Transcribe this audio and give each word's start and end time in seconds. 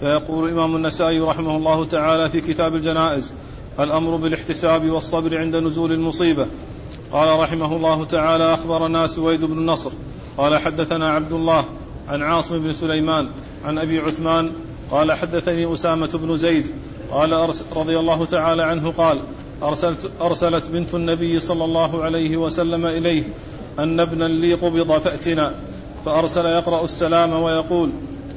فيقول 0.00 0.48
الإمام 0.48 0.76
النسائي 0.76 1.20
رحمه 1.20 1.56
الله 1.56 1.84
تعالى 1.84 2.28
في 2.28 2.40
كتاب 2.40 2.74
الجنائز 2.74 3.32
الأمر 3.80 4.16
بالاحتساب 4.16 4.90
والصبر 4.90 5.38
عند 5.38 5.56
نزول 5.56 5.92
المصيبة. 5.92 6.46
قال 7.12 7.40
رحمه 7.40 7.76
الله 7.76 8.04
تعالى 8.04 8.54
أخبرنا 8.54 9.06
سويد 9.06 9.44
بن 9.44 9.58
النصر 9.58 9.90
قال 10.36 10.58
حدثنا 10.58 11.10
عبد 11.10 11.32
الله 11.32 11.64
عن 12.08 12.22
عاصم 12.22 12.58
بن 12.58 12.72
سليمان 12.72 13.28
عن 13.64 13.78
أبي 13.78 13.98
عثمان. 13.98 14.52
قال 14.90 15.12
حدثني 15.12 15.74
أسامة 15.74 16.10
بن 16.14 16.36
زيد. 16.36 16.66
قال 17.12 17.32
رضي 17.76 17.98
الله 17.98 18.24
تعالى 18.24 18.62
عنه 18.62 18.92
قال 18.98 19.18
أرسلت, 19.62 20.10
أرسلت 20.20 20.70
بنت 20.70 20.94
النبي 20.94 21.40
صلى 21.40 21.64
الله 21.64 22.02
عليه 22.02 22.36
وسلم 22.36 22.86
إليه 22.86 23.22
أن 23.78 24.00
ابنا 24.00 24.24
لي 24.24 24.54
قبض 24.54 24.98
فأتنا 24.98 25.54
فأرسل 26.04 26.46
يقرأ 26.46 26.84
السلام 26.84 27.32
ويقول 27.42 27.90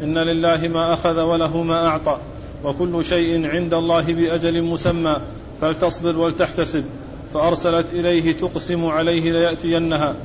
إن 0.03 0.17
لله 0.17 0.67
ما 0.67 0.93
أخذ 0.93 1.19
وله 1.21 1.63
ما 1.63 1.87
أعطى 1.87 2.17
وكل 2.63 3.05
شيء 3.05 3.47
عند 3.47 3.73
الله 3.73 4.13
بأجل 4.13 4.61
مسمى 4.61 5.17
فلتصبر 5.61 6.17
ولتحتسب. 6.17 6.85
فأرسلت 7.33 7.85
إليه 7.93 8.31
تقسم 8.31 8.85
عليه 8.85 9.31
ليأتينها. 9.31 10.15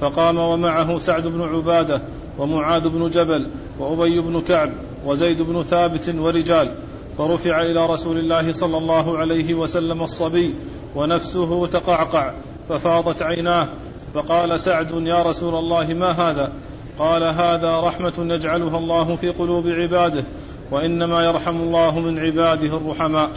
فقام 0.00 0.38
ومعه 0.38 0.98
سعد 0.98 1.26
بن 1.26 1.42
عبادة 1.42 2.00
ومعاذ 2.38 2.88
بن 2.88 3.10
جبل 3.10 3.46
وأبي 3.78 4.20
بن 4.20 4.40
كعب 4.40 4.70
وزيد 5.06 5.42
بن 5.42 5.62
ثابت 5.62 6.14
ورجال. 6.18 6.74
فرفع 7.18 7.62
إلى 7.62 7.86
رسول 7.86 8.18
الله 8.18 8.52
صلى 8.52 8.78
الله 8.78 9.18
عليه 9.18 9.54
وسلم 9.54 10.02
الصبي 10.02 10.54
ونفسه 10.96 11.66
تقعقع 11.66 12.32
ففاضت 12.68 13.22
عيناه. 13.22 13.68
فقال 14.14 14.60
سعد 14.60 15.06
يا 15.06 15.22
رسول 15.22 15.54
الله 15.54 15.94
ما 15.94 16.10
هذا؟ 16.10 16.52
قال 16.98 17.22
هذا 17.22 17.80
رحمة 17.80 18.12
يجعلها 18.18 18.78
الله 18.78 19.16
في 19.16 19.28
قلوب 19.28 19.66
عباده 19.66 20.24
وإنما 20.70 21.24
يرحم 21.24 21.56
الله 21.56 22.00
من 22.00 22.18
عباده 22.18 22.76
الرحماء. 22.76 23.30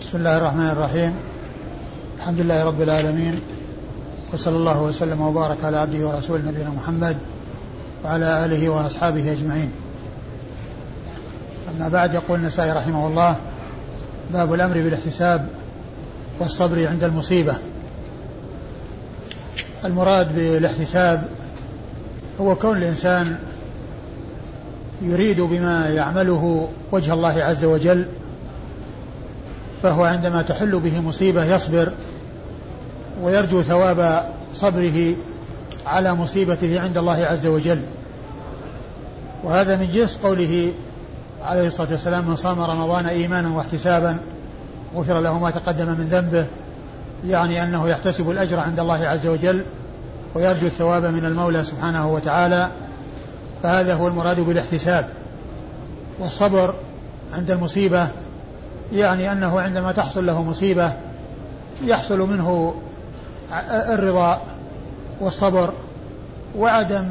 بسم 0.00 0.18
الله 0.18 0.36
الرحمن 0.36 0.70
الرحيم. 0.70 1.14
الحمد 2.18 2.40
لله 2.40 2.64
رب 2.64 2.82
العالمين 2.82 3.40
وصلى 4.34 4.56
الله 4.56 4.82
وسلم 4.82 5.20
وبارك 5.20 5.64
على 5.64 5.76
عبده 5.76 6.06
ورسوله 6.06 6.42
نبينا 6.42 6.70
محمد 6.70 7.16
وعلى 8.04 8.44
آله 8.44 8.68
وأصحابه 8.68 9.32
أجمعين. 9.32 9.70
أما 11.76 11.88
بعد 11.88 12.14
يقول 12.14 12.38
النسائي 12.38 12.72
رحمه 12.72 13.06
الله 13.06 13.36
باب 14.32 14.54
الأمر 14.54 14.74
بالاحتساب 14.74 15.50
والصبر 16.40 16.88
عند 16.88 17.04
المصيبة. 17.04 17.54
المراد 19.84 20.34
بالاحتساب 20.34 21.28
هو 22.40 22.56
كون 22.56 22.76
الإنسان 22.76 23.38
يريد 25.02 25.40
بما 25.40 25.88
يعمله 25.88 26.68
وجه 26.92 27.12
الله 27.12 27.42
عز 27.42 27.64
وجل 27.64 28.06
فهو 29.82 30.04
عندما 30.04 30.42
تحل 30.42 30.80
به 30.80 31.00
مصيبة 31.00 31.44
يصبر 31.44 31.92
ويرجو 33.22 33.62
ثواب 33.62 34.30
صبره 34.54 35.14
على 35.86 36.14
مصيبته 36.14 36.80
عند 36.80 36.98
الله 36.98 37.24
عز 37.24 37.46
وجل. 37.46 37.80
وهذا 39.44 39.76
من 39.76 39.92
جنس 39.92 40.16
قوله 40.16 40.72
عليه 41.42 41.66
الصلاة 41.66 41.88
والسلام 41.90 42.28
من 42.28 42.36
صام 42.36 42.60
رمضان 42.60 43.06
إيمانا 43.06 43.48
واحتسابا 43.48 44.16
غفر 44.96 45.20
له 45.20 45.38
ما 45.38 45.50
تقدم 45.50 45.86
من 45.86 46.08
ذنبه 46.10 46.46
يعني 47.26 47.64
أنه 47.64 47.88
يحتسب 47.88 48.30
الأجر 48.30 48.60
عند 48.60 48.80
الله 48.80 49.06
عز 49.06 49.26
وجل. 49.26 49.62
ويرجو 50.34 50.66
الثواب 50.66 51.04
من 51.04 51.24
المولى 51.24 51.64
سبحانه 51.64 52.12
وتعالى 52.12 52.68
فهذا 53.62 53.94
هو 53.94 54.08
المراد 54.08 54.40
بالاحتساب. 54.40 55.08
والصبر 56.18 56.74
عند 57.32 57.50
المصيبة 57.50 58.08
يعني 58.92 59.32
أنه 59.32 59.60
عندما 59.60 59.92
تحصل 59.92 60.26
له 60.26 60.42
مصيبة 60.42 60.92
يحصل 61.84 62.18
منه 62.18 62.74
الرضا 63.70 64.40
والصبر 65.20 65.72
وعدم 66.58 67.04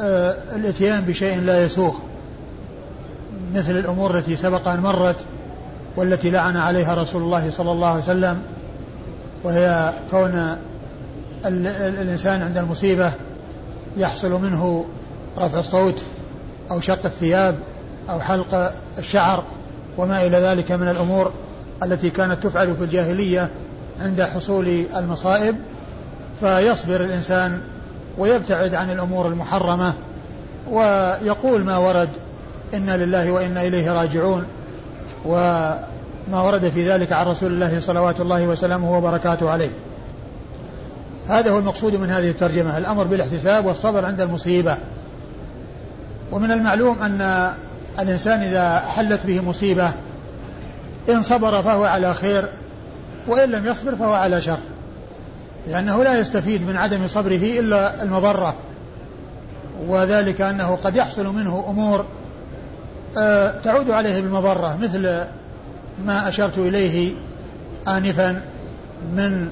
آه، 0.00 0.36
الإتيان 0.56 1.00
بشيء 1.00 1.40
لا 1.40 1.64
يسوغ 1.64 1.94
مثل 3.54 3.78
الأمور 3.78 4.18
التي 4.18 4.36
سبق 4.36 4.68
أن 4.68 4.80
مرت 4.80 5.16
والتي 5.96 6.30
لعن 6.30 6.56
عليها 6.56 6.94
رسول 6.94 7.22
الله 7.22 7.50
صلى 7.50 7.72
الله 7.72 7.88
عليه 7.88 8.02
وسلم 8.02 8.42
وهي 9.44 9.92
كون 10.10 10.56
الإنسان 11.46 12.42
عند 12.42 12.58
المصيبة 12.58 13.12
يحصل 13.96 14.42
منه 14.42 14.84
رفع 15.38 15.58
الصوت 15.58 16.02
أو 16.70 16.80
شق 16.80 17.04
الثياب 17.04 17.58
أو 18.10 18.20
حلق 18.20 18.72
الشعر 18.98 19.42
وما 19.98 20.26
إلى 20.26 20.36
ذلك 20.36 20.72
من 20.72 20.88
الأمور 20.88 21.32
التي 21.82 22.10
كانت 22.10 22.42
تفعل 22.42 22.76
في 22.76 22.84
الجاهلية 22.84 23.48
عند 24.00 24.22
حصول 24.22 24.84
المصائب. 24.96 25.56
فيصبر 26.40 27.04
الإنسان 27.04 27.60
ويبتعد 28.18 28.74
عن 28.74 28.90
الأمور 28.90 29.26
المحرمة 29.26 29.92
ويقول 30.70 31.64
ما 31.64 31.76
ورد 31.76 32.08
إنا 32.74 32.96
لله 32.96 33.30
وإنا 33.30 33.62
إليه 33.62 33.92
راجعون. 33.92 34.44
وما 35.24 36.42
ورد 36.42 36.68
في 36.68 36.90
ذلك 36.90 37.12
عن 37.12 37.26
رسول 37.26 37.52
الله 37.52 37.80
صلوات 37.80 38.20
الله 38.20 38.46
وسلامه 38.46 38.96
وبركاته 38.96 39.50
عليه. 39.50 39.70
هذا 41.28 41.50
هو 41.50 41.58
المقصود 41.58 41.94
من 41.94 42.10
هذه 42.10 42.30
الترجمة 42.30 42.78
الأمر 42.78 43.04
بالاحتساب 43.04 43.66
والصبر 43.66 44.04
عند 44.04 44.20
المصيبة. 44.20 44.76
ومن 46.32 46.50
المعلوم 46.50 47.02
أن 47.02 47.50
الإنسان 47.98 48.40
إذا 48.40 48.78
حلت 48.78 49.20
به 49.26 49.40
مصيبة 49.40 49.90
إن 51.08 51.22
صبر 51.22 51.62
فهو 51.62 51.84
على 51.84 52.14
خير 52.14 52.44
وإن 53.26 53.50
لم 53.50 53.66
يصبر 53.66 53.96
فهو 53.96 54.12
على 54.12 54.40
شر. 54.40 54.58
لأنه 55.68 56.04
لا 56.04 56.18
يستفيد 56.20 56.66
من 56.66 56.76
عدم 56.76 57.06
صبره 57.06 57.60
إلا 57.60 58.02
المضرة. 58.02 58.54
وذلك 59.86 60.40
أنه 60.40 60.78
قد 60.84 60.96
يحصل 60.96 61.26
منه 61.26 61.64
أمور 61.68 62.04
آه، 63.18 63.60
تعود 63.64 63.90
عليه 63.90 64.20
بالمضرة 64.20 64.78
مثل 64.82 65.02
ما 66.06 66.28
أشرت 66.28 66.58
إليه 66.58 67.12
آنفا 67.88 68.42
من 69.16 69.48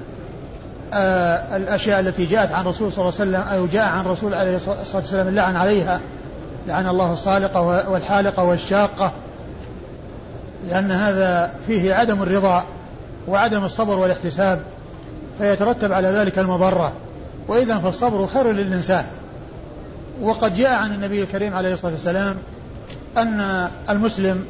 الأشياء 0.94 2.00
التي 2.00 2.26
جاءت 2.26 2.52
عن 2.52 2.64
رسول 2.64 2.92
صلى 2.92 3.08
الله 3.08 3.20
عليه 3.20 3.30
وسلم 3.30 3.58
أو 3.58 3.66
جاء 3.66 3.88
عن 3.88 4.04
رسول 4.04 4.34
عليه 4.34 4.56
الصلاة 4.56 4.76
والسلام 4.94 5.28
اللعن 5.28 5.56
عليها. 5.56 6.00
لعن 6.69 6.88
الله 6.88 7.12
الصالقة 7.12 7.91
والحالقة 7.91 8.42
والشاقة. 8.42 9.12
لأن 10.69 10.91
هذا 10.91 11.50
فيه 11.66 11.94
عدم 11.94 12.22
الرضا 12.22 12.64
وعدم 13.28 13.64
الصبر 13.64 13.98
والاحتساب 13.98 14.60
فيترتب 15.38 15.92
على 15.92 16.08
ذلك 16.08 16.38
المضرة. 16.38 16.92
وإذا 17.48 17.78
فالصبر 17.78 18.26
خير 18.26 18.53
للإنسان. 18.53 19.04
وقد 20.22 20.54
جاء 20.54 20.72
عن 20.72 20.94
النبي 20.94 21.22
الكريم 21.22 21.56
عليه 21.56 21.72
الصلاة 21.72 21.92
والسلام 21.92 22.36
أن 23.16 23.68
المسلم 23.91 24.44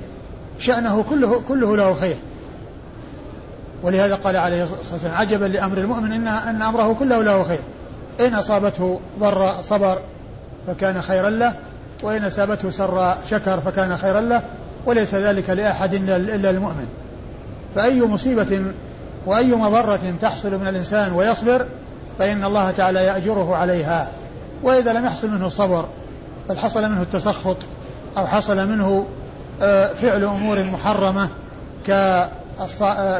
شأنه 0.58 1.04
كله 1.10 1.42
كله 1.48 1.76
له 1.76 1.94
خير. 2.00 2.16
ولهذا 3.82 4.14
قال 4.14 4.36
عليه 4.36 4.62
الصلاة 4.62 4.78
والسلام 4.92 5.14
عجبا 5.14 5.44
لأمر 5.44 5.78
المؤمن 5.78 6.12
إن 6.12 6.28
أن 6.28 6.62
أمره 6.62 6.96
كله 6.98 7.22
له 7.22 7.42
خير. 7.42 7.58
إن 8.20 8.34
أصابته 8.34 9.00
ضر 9.20 9.52
صبر 9.62 9.98
فكان 10.66 11.02
خيرا 11.02 11.30
له 11.30 11.52
وإن 12.02 12.24
أصابته 12.24 12.70
سر 12.70 13.14
شكر 13.30 13.60
فكان 13.60 13.96
خيرا 13.96 14.20
له 14.20 14.42
وليس 14.86 15.14
ذلك 15.14 15.50
لأحد 15.50 15.94
إلا 15.94 16.50
المؤمن. 16.50 16.86
فأي 17.74 18.02
مصيبة 18.02 18.62
وأي 19.26 19.46
مضرة 19.54 20.14
تحصل 20.22 20.54
من 20.54 20.68
الإنسان 20.68 21.12
ويصبر 21.12 21.66
فإن 22.18 22.44
الله 22.44 22.70
تعالى 22.70 23.04
يأجره 23.04 23.56
عليها. 23.56 24.08
وإذا 24.62 24.92
لم 24.92 25.06
يحصل 25.06 25.30
منه 25.30 25.46
الصبر 25.46 25.84
بل 26.48 26.58
حصل 26.58 26.90
منه 26.90 27.02
التسخط 27.02 27.56
أو 28.16 28.26
حصل 28.26 28.68
منه 28.68 29.06
آه، 29.62 29.86
فعل 29.86 30.24
أمور 30.24 30.62
محرمة 30.62 31.28
آه، 31.90 32.28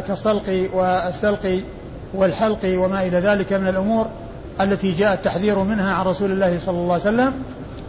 كالصلق 0.09 0.71
والسلق 0.75 1.61
والحلق 2.15 2.59
وما 2.65 3.03
إلى 3.03 3.19
ذلك 3.19 3.53
من 3.53 3.69
الأمور 3.69 4.07
التي 4.61 4.93
جاء 4.93 5.15
التحذير 5.15 5.59
منها 5.59 5.95
عن 5.95 6.07
رسول 6.07 6.33
الله 6.33 6.59
صلى 6.59 6.79
الله 6.79 6.93
عليه 6.93 7.03
وسلم 7.03 7.33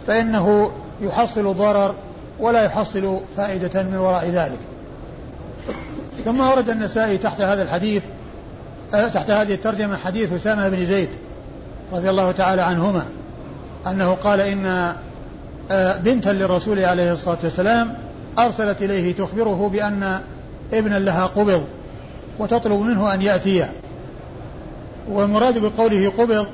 فإنه 0.06 0.70
يحصل 1.00 1.54
ضرر 1.54 1.94
ولا 2.40 2.64
يحصل 2.64 3.20
فائدة 3.36 3.82
من 3.82 3.96
وراء 3.96 4.28
ذلك. 4.28 4.58
ثم 6.24 6.40
ورد 6.40 6.70
النسائي 6.70 7.18
تحت 7.18 7.40
هذا 7.40 7.62
الحديث 7.62 8.02
آه، 8.94 9.08
تحت 9.08 9.30
هذه 9.30 9.54
الترجمة 9.54 9.96
حديث 9.96 10.32
أسامة 10.32 10.68
بن 10.68 10.84
زيد 10.84 11.08
رضي 11.92 12.10
الله 12.10 12.32
تعالى 12.32 12.62
عنهما 12.62 13.02
أنه 13.86 14.14
قال 14.14 14.40
إن 14.40 14.94
آه، 15.70 15.96
بنتا 15.96 16.30
للرسول 16.30 16.84
عليه 16.84 17.12
الصلاة 17.12 17.38
والسلام 17.44 17.94
أرسلت 18.38 18.82
إليه 18.82 19.14
تخبره 19.14 19.70
بأن 19.72 20.20
ابنا 20.72 20.98
لها 20.98 21.26
قبض 21.26 21.64
وتطلب 22.38 22.80
منه 22.80 23.14
أن 23.14 23.22
يأتي. 23.22 23.66
والمراد 25.08 25.58
بقوله 25.58 26.12
قبض 26.18 26.46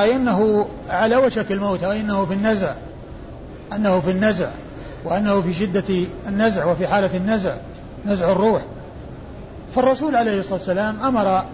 أي 0.00 0.16
أنه 0.16 0.66
على 0.88 1.16
وشك 1.16 1.52
الموت 1.52 1.84
أو 1.84 1.90
أنه 1.90 2.26
في 2.26 2.34
النزع 2.34 2.74
أنه 3.72 4.00
في 4.00 4.10
النزع 4.10 4.48
وأنه 5.04 5.40
في 5.40 5.54
شدة 5.54 5.84
النزع 6.28 6.64
وفي 6.64 6.86
حالة 6.86 7.16
النزع 7.16 7.54
نزع 8.06 8.32
الروح. 8.32 8.62
فالرسول 9.74 10.16
عليه 10.16 10.40
الصلاة 10.40 10.58
والسلام 10.58 11.02
أمر 11.02 11.44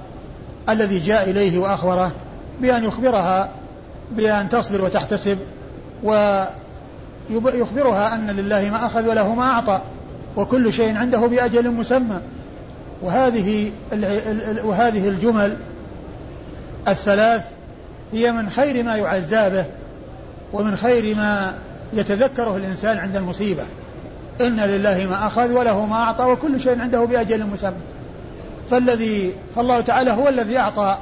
الذي 0.69 0.99
جاء 0.99 1.31
إليه 1.31 1.59
وأخبره 1.59 2.13
بأن 2.61 2.85
يخبرها 2.85 3.49
بأن 4.13 4.49
تصبر 4.49 4.85
وتحتسب 4.85 5.39
ويخبرها 6.03 8.15
أن 8.15 8.31
لله 8.31 8.71
ما 8.71 8.87
أخذ 8.87 9.09
وله 9.09 9.35
ما 9.35 9.45
أعطى. 9.45 9.81
وكل 10.37 10.73
شيء 10.73 10.97
عنده 10.97 11.19
بأجل 11.19 11.71
مسمى. 11.71 12.21
وهذه 13.03 13.71
وهذه 14.65 15.09
الجمل 15.09 15.57
الثلاث 16.89 17.45
هي 18.13 18.33
من 18.33 18.51
خير 18.51 18.83
ما 18.85 18.97
يعزى 18.97 19.51
به 19.51 19.65
ومن 20.53 20.77
خير 20.77 21.17
ما 21.17 21.55
يتذكره 21.93 22.57
الإنسان 22.57 22.99
عند 22.99 23.17
المصيبة. 23.17 23.63
إن 24.41 24.61
لله 24.61 25.07
ما 25.11 25.27
أخذ 25.27 25.53
وله 25.53 25.87
ما 25.87 25.97
أعطى 25.97 26.25
وكل 26.25 26.61
شيء 26.61 26.81
عنده 26.81 27.05
بأجل 27.05 27.47
مسمى. 27.47 27.81
فالذي 28.71 29.33
فالله 29.57 29.81
تعالى 29.81 30.11
هو 30.11 30.29
الذي 30.29 30.59
أعطى 30.59 30.99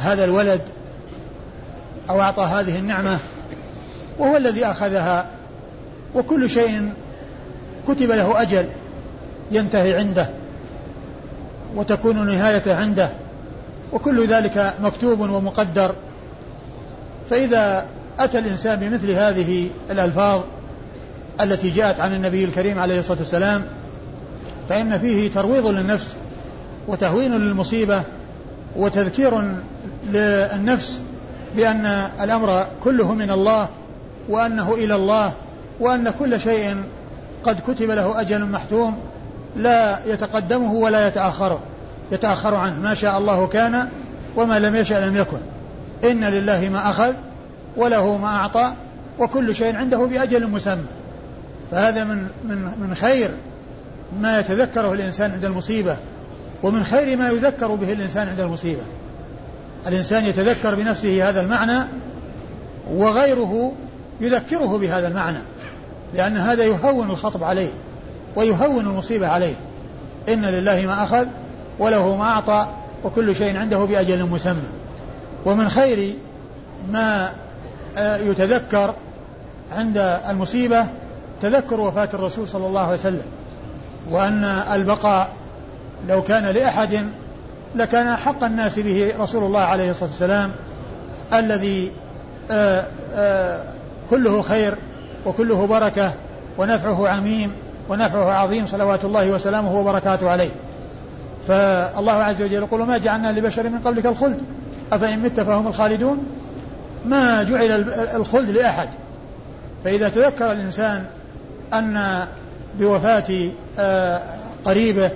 هذا 0.00 0.24
الولد 0.24 0.60
أو 2.10 2.20
أعطى 2.20 2.42
هذه 2.42 2.78
النعمة 2.78 3.18
وهو 4.18 4.36
الذي 4.36 4.64
أخذها. 4.64 5.26
وكل 6.14 6.50
شيء 6.50 6.92
كتب 7.88 8.10
له 8.10 8.42
أجل 8.42 8.66
ينتهي 9.52 9.94
عنده 9.94 10.28
وتكون 11.76 12.26
نهايته 12.26 12.76
عنده 12.76 13.08
وكل 13.92 14.26
ذلك 14.26 14.74
مكتوب 14.82 15.20
ومقدر. 15.20 15.94
فإذا 17.30 17.86
أتى 18.18 18.38
الإنسان 18.38 18.80
بمثل 18.80 19.10
هذه 19.10 19.68
الألفاظ 19.90 20.40
التي 21.40 21.70
جاءت 21.70 22.00
عن 22.00 22.14
النبي 22.14 22.44
الكريم 22.44 22.78
عليه 22.78 22.98
الصلاة 22.98 23.18
والسلام 23.18 23.64
فإن 24.68 24.98
فيه 24.98 25.30
ترويض 25.30 25.66
للنفس 25.66 26.16
وتهوين 26.88 27.32
للمصيبة 27.32 28.02
وتذكير 28.76 29.42
للنفس 30.12 31.00
بأن 31.56 31.86
الأمر 32.20 32.66
كله 32.84 33.14
من 33.14 33.30
الله 33.30 33.68
وأنه 34.28 34.74
إلى 34.74 34.94
الله 34.94 35.32
وأن 35.80 36.10
كل 36.18 36.40
شيء 36.40 36.76
قد 37.44 37.60
كتب 37.68 37.90
له 37.90 38.20
أجل 38.20 38.44
محتوم 38.44 38.98
لا 39.56 39.98
يتقدمه 40.06 40.72
ولا 40.72 41.08
يتأخره 41.08 41.60
يتأخر 42.12 42.54
عنه. 42.54 42.80
ما 42.80 42.94
شاء 42.94 43.18
الله 43.18 43.46
كان 43.46 43.88
وما 44.36 44.58
لم 44.58 44.76
يشأ 44.76 44.94
لم 44.94 45.16
يكن. 45.16 45.38
إن 46.04 46.24
لله 46.24 46.68
ما 46.68 46.90
أخذ 46.90 47.12
وله 47.76 48.16
ما 48.16 48.28
أعطى 48.28 48.72
وكل 49.18 49.54
شيء 49.54 49.76
عنده 49.76 49.98
بأجل 49.98 50.50
مسمى. 50.50 50.84
فهذا 51.70 52.04
من 52.04 52.28
من 52.44 52.56
من 52.80 52.94
خير 52.94 53.30
ما 54.20 54.38
يتذكره 54.38 54.92
الإنسان 54.92 55.32
عند 55.32 55.44
المصيبة 55.44 55.96
ومن 56.62 56.84
خير 56.84 57.16
ما 57.16 57.28
يذكر 57.28 57.74
به 57.74 57.92
الإنسان 57.92 58.28
عند 58.28 58.40
المصيبة. 58.40 58.82
الإنسان 59.86 60.24
يتذكر 60.24 60.74
بنفسه 60.74 61.28
هذا 61.28 61.40
المعنى 61.40 61.84
وغيره 62.90 63.72
يذكره 64.20 64.78
بهذا 64.78 65.08
المعنى. 65.08 65.38
لأن 66.14 66.36
هذا 66.36 66.64
يهون 66.64 67.10
الخطب 67.10 67.44
عليه 67.44 67.70
ويهون 68.36 68.86
المصيبة 68.86 69.28
عليه. 69.28 69.54
إن 70.28 70.44
لله 70.44 70.82
ما 70.86 71.04
أخذ 71.04 71.26
وله 71.78 72.16
ما 72.16 72.24
أعطى 72.24 72.66
وكل 73.04 73.36
شيء 73.36 73.56
عنده 73.56 73.78
بأجل 73.78 74.26
مسمى. 74.26 74.62
ومن 75.44 75.68
خير 75.68 76.14
ما 76.92 77.30
آه، 77.96 78.16
يتذكر 78.16 78.94
عند 79.72 80.18
المصيبة 80.28 80.86
تذكر 81.42 81.80
وفاة 81.80 82.08
الرسول 82.14 82.48
صلى 82.48 82.66
الله 82.66 82.80
عليه 82.80 82.94
وسلم. 82.94 83.26
وأن 84.10 84.44
البقاء 84.44 85.28
لو 86.08 86.22
كان 86.22 86.44
لأحد 86.44 87.06
لكان 87.74 88.16
حق 88.16 88.44
الناس 88.44 88.78
به 88.78 89.14
رسول 89.20 89.44
الله 89.44 89.60
عليه 89.60 89.90
الصلاة 89.90 90.10
والسلام 90.10 90.50
الذي 91.32 91.90
آه، 92.50 92.84
آه، 93.14 93.64
كله 94.10 94.42
خير 94.42 94.74
وكله 95.26 95.66
بركة 95.66 96.12
ونفعه 96.58 97.08
عميم 97.08 97.52
ونفعه 97.88 98.32
عظيم 98.32 98.66
صلوات 98.66 99.04
الله 99.04 99.30
وسلامه 99.30 99.80
وبركاته 99.80 100.30
عليه. 100.30 100.50
فالله 101.48 102.12
عز 102.12 102.42
وجل 102.42 102.52
يقول 102.52 102.82
ما 102.82 102.98
جعلنا 102.98 103.32
لبشر 103.32 103.68
من 103.68 103.78
قبلك 103.78 104.06
الخلد؟ 104.06 104.38
أفإن 104.92 105.18
مت 105.18 105.40
فهم 105.40 105.66
الخالدون؟ 105.66 106.26
ما 107.06 107.42
جعل 107.42 107.88
الخلد 108.14 108.50
لأحد. 108.50 108.88
فإذا 109.84 110.08
تذكر 110.08 110.52
الإنسان 110.52 111.04
أن 111.74 112.24
بوفاة 112.78 113.48
آه، 113.78 114.22
قريبه 114.64 115.10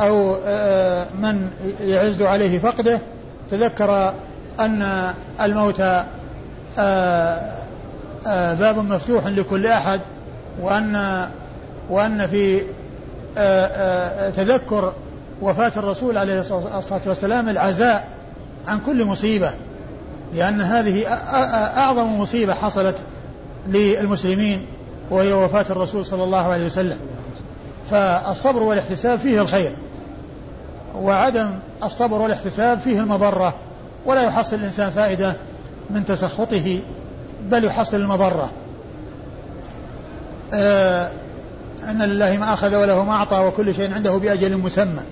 أو 0.00 0.36
آه، 0.46 1.06
من 1.22 1.50
يعز 1.80 2.22
عليه 2.22 2.58
فقده 2.58 2.98
تذكر 3.50 4.14
أن 4.60 5.12
الموت 5.40 5.80
آه، 6.78 7.52
باب 8.34 8.78
مفتوح 8.78 9.26
لكل 9.26 9.66
أحد 9.66 10.00
وأن 10.62 11.26
وأن 11.90 12.26
في 12.26 12.62
تذكر 14.36 14.92
وفاة 15.42 15.72
الرسول 15.76 16.18
عليه 16.18 16.40
الصلاة 16.78 17.00
والسلام 17.06 17.48
العزاء 17.48 18.08
عن 18.68 18.78
كل 18.86 19.04
مصيبة 19.04 19.50
لأن 20.34 20.60
هذه 20.60 21.06
أعظم 21.78 22.20
مصيبة 22.20 22.54
حصلت 22.54 22.96
للمسلمين 23.68 24.66
وهي 25.10 25.32
وفاة 25.32 25.66
الرسول 25.70 26.06
صلى 26.06 26.24
الله 26.24 26.52
عليه 26.52 26.66
وسلم. 26.66 26.98
فالصبر 27.90 28.62
والاحتساب 28.62 29.18
فيه 29.18 29.40
الخير 29.42 29.70
وعدم 30.94 31.50
الصبر 31.82 32.22
والاحتساب 32.22 32.80
فيه 32.80 33.00
المضرة 33.00 33.54
ولا 34.06 34.22
يحصل 34.22 34.56
الإنسان 34.56 34.90
فائدة 34.90 35.32
من 35.90 36.04
تسخطه 36.06 36.78
بل 37.50 37.64
يحصل 37.64 37.96
المضرة. 37.96 38.50
آه 40.54 41.10
أن 41.90 42.02
لله 42.02 42.36
ما 42.36 42.52
أخذ 42.52 42.76
وله 42.76 43.04
ما 43.04 43.12
أعطى 43.12 43.38
وكل 43.38 43.74
شيء 43.74 43.94
عنده 43.94 44.16
بأجل 44.16 44.56
مسمى. 44.56 45.02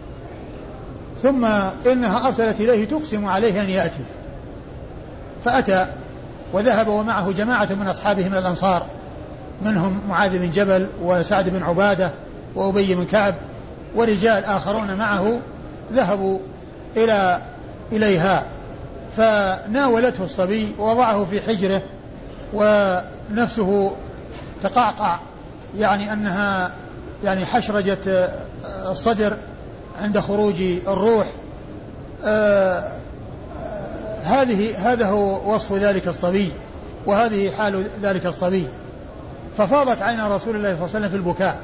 ثم 1.22 1.44
إنها 1.86 2.26
أرسلت 2.26 2.60
إليه 2.60 2.88
تقسم 2.88 3.26
عليه 3.26 3.62
أن 3.62 3.70
يأتي. 3.70 4.04
فأتى 5.44 5.86
وذهب 6.52 6.88
ومعه 6.88 7.32
جماعة 7.32 7.68
من 7.80 7.88
أصحابه 7.88 8.28
من 8.28 8.36
الأنصار. 8.36 8.86
منهم 9.64 10.00
معاذ 10.08 10.38
بن 10.38 10.50
جبل 10.50 10.86
وسعد 11.02 11.48
بن 11.48 11.62
عبادة 11.62 12.10
وأبي 12.54 12.94
بن 12.94 13.04
كعب 13.04 13.34
ورجال 13.96 14.44
آخرون 14.44 14.94
معه 14.94 15.38
ذهبوا 15.92 16.38
إلى 16.96 17.40
إليها. 17.92 18.42
فناولته 19.16 20.24
الصبي 20.24 20.68
ووضعه 20.78 21.24
في 21.24 21.40
حجره 21.40 21.82
ونفسه 22.54 23.92
تقعقع 24.62 25.18
يعني 25.78 26.12
أنها 26.12 26.70
يعني 27.24 27.46
حشرجة 27.46 28.28
الصدر 28.90 29.36
عند 30.02 30.20
خروج 30.20 30.62
الروح. 30.88 31.26
آه 32.24 32.92
هذه 34.24 34.92
هذا 34.92 35.06
هو 35.06 35.54
وصف 35.54 35.72
ذلك 35.72 36.08
الصبي 36.08 36.52
وهذه 37.06 37.50
حال 37.50 37.84
ذلك 38.02 38.26
الصبي. 38.26 38.66
ففاضت 39.58 40.02
عين 40.02 40.20
رسول 40.20 40.56
الله 40.56 40.74
صلى 40.74 40.74
الله 40.74 40.74
عليه 40.74 40.82
وسلم 40.84 41.08
في 41.08 41.16
البكاء 41.16 41.58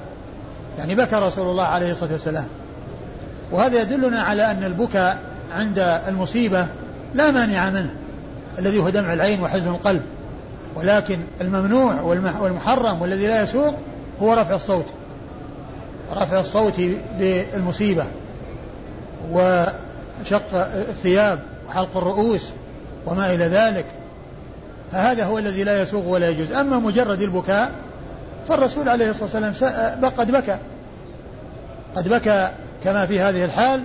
يعني 0.78 0.94
بكى 0.94 1.16
رسول 1.16 1.50
الله 1.50 1.64
عليه 1.64 1.90
الصلاة 1.90 2.12
والسلام. 2.12 2.46
وهذا 3.52 3.82
يدلنا 3.82 4.22
على 4.22 4.50
أن 4.50 4.64
البكاء 4.64 5.18
عند 5.50 5.78
المصيبة 6.08 6.66
لا 7.14 7.30
مانع 7.30 7.70
منه 7.70 7.94
الذي 8.58 8.78
هو 8.78 8.88
دمع 8.88 9.12
العين 9.12 9.42
وحزن 9.42 9.70
القلب. 9.70 10.02
ولكن 10.74 11.18
الممنوع 11.40 12.00
والمحرم 12.40 13.02
والذي 13.02 13.26
لا 13.26 13.42
يسوق 13.42 13.74
هو 14.22 14.34
رفع 14.34 14.54
الصوت. 14.54 14.86
رفع 16.16 16.40
الصوت 16.40 16.72
بالمصيبة 17.18 18.04
وشق 19.30 20.54
الثياب 20.74 21.38
وحلق 21.68 21.96
الرؤوس 21.96 22.48
وما 23.06 23.34
إلى 23.34 23.44
ذلك. 23.44 23.84
فهذا 24.92 25.24
هو 25.24 25.38
الذي 25.38 25.64
لا 25.64 25.82
يسوغ 25.82 26.08
ولا 26.08 26.28
يجوز. 26.28 26.52
أما 26.52 26.78
مجرد 26.78 27.22
البكاء 27.22 27.70
فالرسول 28.48 28.88
عليه 28.88 29.10
الصلاة 29.10 29.46
والسلام 29.46 30.10
قد 30.18 30.30
بكى. 30.30 30.56
قد 31.96 32.08
بكى 32.08 32.50
كما 32.84 33.06
في 33.06 33.20
هذه 33.20 33.44
الحال. 33.44 33.80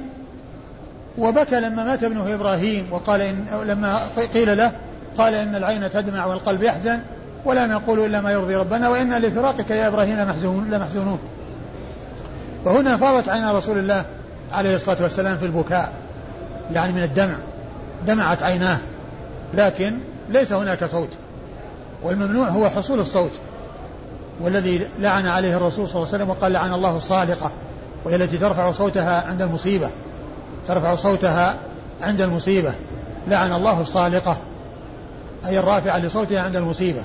وبكى 1.18 1.60
لما 1.60 1.84
مات 1.84 2.04
ابنه 2.04 2.34
إبراهيم 2.34 2.88
وقال 2.92 3.22
إن 3.22 3.46
لما 3.68 4.00
قيل 4.34 4.58
له 4.58 4.72
قال 5.18 5.34
إن 5.34 5.56
العين 5.56 5.92
تدمع 5.92 6.26
والقلب 6.26 6.64
يحزن 6.64 7.00
ولا 7.46 7.68
نقول 7.68 8.06
إلا 8.06 8.22
ما 8.22 8.32
يرضي 8.32 8.56
ربنا 8.56 8.90
وإنا 8.90 9.20
لفراقك 9.20 9.72
يا 9.72 9.88
إبراهيم 9.88 10.20
لمحزونون. 10.20 11.20
وهنا 12.66 12.98
فاضت 12.98 13.30
عين 13.30 13.50
رسول 13.50 13.78
الله 13.78 14.06
عليه 14.52 14.76
الصلاة 14.76 14.98
والسلام 15.02 15.38
في 15.38 15.46
البكاء 15.46 15.94
يعني 16.72 16.94
من 16.94 17.04
الدمع 17.04 17.36
دمعت 18.08 18.44
عيناه 18.44 18.78
لكن 19.54 19.98
ليس 20.30 20.54
هناك 20.54 20.86
صوت 20.86 21.10
والممنوع 22.04 22.48
هو 22.48 22.70
حصول 22.70 23.00
الصوت 23.00 23.32
والذي 24.42 24.88
لعن 25.00 25.28
عليه 25.28 25.58
الرسول 25.58 25.88
صلى 25.88 25.96
الله 25.96 26.08
عليه 26.14 26.18
وسلم 26.18 26.30
وقال 26.30 26.52
لعن 26.52 26.74
الله 26.74 26.98
الصالقة 26.98 27.52
وهي 28.06 28.16
التي 28.16 28.38
ترفع 28.38 28.72
صوتها 28.72 29.28
عند 29.28 29.42
المصيبة 29.42 29.90
ترفع 30.68 30.96
صوتها 30.96 31.56
عند 32.02 32.22
المصيبة 32.22 32.74
لعن 33.28 33.54
الله 33.54 33.82
الصالقة 33.82 34.38
أي 35.48 35.60
الرافعة 35.60 35.98
لصوتها 35.98 36.42
عند 36.42 36.56
المصيبة. 36.56 37.02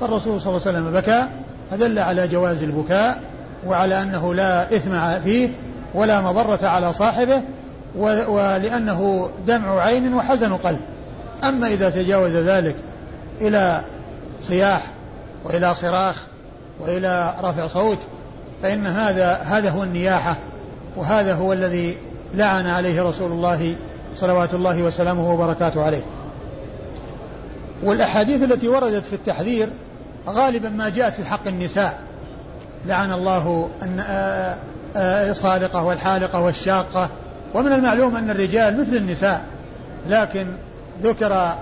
فالرسول 0.00 0.40
صلى 0.40 0.56
الله 0.56 0.66
عليه 0.66 0.78
وسلم 0.78 0.92
بكى 0.92 1.26
فدل 1.70 1.98
على 1.98 2.28
جواز 2.28 2.62
البكاء 2.62 3.20
وعلى 3.66 4.02
أنه 4.02 4.34
لا 4.34 4.76
إثم 4.76 5.20
فيه 5.24 5.48
ولا 5.94 6.20
مضرة 6.20 6.68
على 6.68 6.92
صاحبه 6.92 7.42
ولأنه 8.28 9.28
دمع 9.46 9.80
عين 9.80 10.14
وحزن 10.14 10.52
قلب. 10.52 10.80
أما 11.44 11.66
إذا 11.66 11.90
تجاوز 11.90 12.32
ذلك 12.32 12.74
إلى 13.40 13.84
صياح 14.42 14.82
وإلى 15.44 15.74
صراخ 15.74 16.14
وإلى 16.80 17.34
رفع 17.42 17.66
صوت 17.66 17.98
فإن 18.62 18.86
هذا 18.86 19.32
هذا 19.34 19.70
هو 19.70 19.82
النياحة 19.82 20.36
وهذا 20.96 21.34
هو 21.34 21.52
الذي 21.52 21.96
لعن 22.34 22.66
عليه 22.66 23.02
رسول 23.02 23.32
الله 23.32 23.74
صلوات 24.16 24.54
الله 24.54 24.82
وسلامه 24.82 25.30
وبركاته 25.32 25.84
عليه. 25.84 26.02
والأحاديث 27.82 28.42
التي 28.42 28.68
وردت 28.68 29.06
في 29.06 29.12
التحذير 29.12 29.68
غالبا 30.28 30.68
ما 30.68 30.88
جاءت 30.88 31.14
في 31.14 31.24
حق 31.24 31.48
النساء. 31.48 31.98
لعن 32.86 33.12
الله 33.12 33.68
الصالقة 34.96 35.82
والحالقة 35.84 36.40
والشاقة. 36.40 37.08
ومن 37.54 37.72
المعلوم 37.72 38.16
أن 38.16 38.30
الرجال 38.30 38.80
مثل 38.80 38.96
النساء. 38.96 39.44
لكن 40.08 40.46
ذكر 41.02 41.54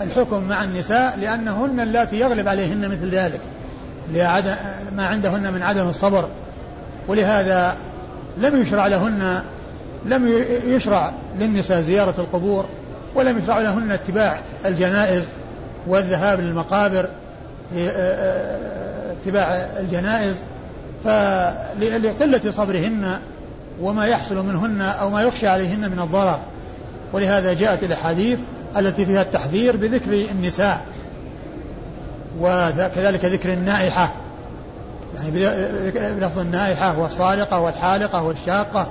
الحكم 0.00 0.44
مع 0.44 0.64
النساء 0.64 1.18
لأنهن 1.20 1.80
اللاتي 1.80 2.20
يغلب 2.20 2.48
عليهن 2.48 2.88
مثل 2.88 3.08
ذلك. 3.08 3.40
ما 4.96 5.06
عندهن 5.06 5.52
من 5.52 5.62
عدم 5.62 5.88
الصبر. 5.88 6.28
ولهذا 7.08 7.76
لم 8.38 8.62
يشرع 8.62 8.86
لهن 8.86 9.42
لم 10.04 10.44
يشرع 10.66 11.12
للنساء 11.38 11.80
زيارة 11.80 12.14
القبور. 12.18 12.66
ولم 13.14 13.38
يشرع 13.38 13.58
لهن 13.58 13.90
اتباع 13.90 14.40
الجنائز. 14.66 15.24
والذهاب 15.86 16.40
للمقابر 16.40 17.08
اتباع 19.22 19.66
الجنائز 19.80 20.42
فلقلة 21.04 22.50
صبرهن 22.50 23.18
وما 23.80 24.06
يحصل 24.06 24.46
منهن 24.46 24.80
أو 24.80 25.10
ما 25.10 25.22
يخشى 25.22 25.48
عليهن 25.48 25.90
من 25.90 26.00
الضرر. 26.00 26.38
ولهذا 27.12 27.52
جاءت 27.52 27.82
الأحاديث 27.82 28.38
التي 28.76 29.06
فيها 29.06 29.22
التحذير 29.22 29.76
بذكر 29.76 30.12
النساء 30.12 30.80
وكذلك 32.40 33.24
ذكر 33.24 33.52
النائحة. 33.52 34.12
يعني 35.16 35.30
بلفظ 36.14 36.38
النائحة 36.38 36.98
والصالقة 36.98 37.60
والحالقة 37.60 38.22
والشاقة. 38.22 38.88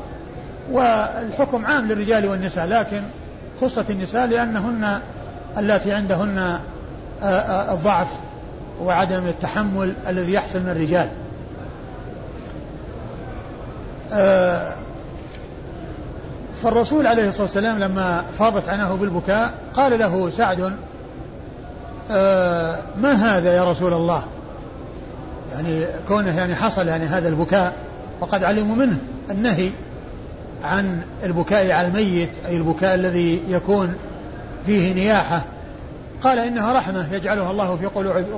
والحكم 0.72 1.66
عام 1.66 1.88
للرجال 1.88 2.26
والنساء 2.26 2.68
لكن 2.68 3.02
خصت 3.62 3.90
النساء 3.90 4.28
لأنهن 4.28 5.00
اللاتي 5.58 5.92
عندهن 5.92 6.60
الضعف 7.24 8.08
وعدم 8.82 9.28
التحمل 9.28 9.94
الذي 10.08 10.34
يحصل 10.34 10.60
من 10.60 10.70
الرجال. 10.70 11.10
فالرسول 16.64 17.08
عليه 17.08 17.28
الصلاة 17.28 17.44
والسلام 17.44 17.80
لما 17.80 18.24
فاضت 18.40 18.70
عناه 18.70 18.96
بالبكاء 18.96 19.54
قال 19.74 20.00
له 20.00 20.30
سعد 20.30 20.74
ما 23.02 23.14
هذا 23.14 23.56
يا 23.56 23.72
رسول 23.72 23.94
الله؟ 23.94 24.24
يعني 25.54 25.86
كونه 26.08 26.38
يعني 26.38 26.56
حصل 26.56 26.88
يعني 26.88 27.06
هذا 27.06 27.30
البكاء 27.30 27.74
وقد 28.22 28.44
علموا 28.44 28.76
منه 28.76 28.98
النهي 29.30 29.70
عن 30.64 31.02
البكاء 31.24 31.72
على 31.72 31.88
الميت 31.88 32.30
أي 32.48 32.58
البكاء 32.58 32.96
الذي 32.96 33.42
يكون 33.50 33.94
فيه 34.66 34.94
نياحة. 34.94 35.42
قال 36.24 36.40
إنها 36.40 36.74
رحمة 36.74 37.14
يجعلها 37.14 37.52
الله 37.52 37.76
في 37.76 37.86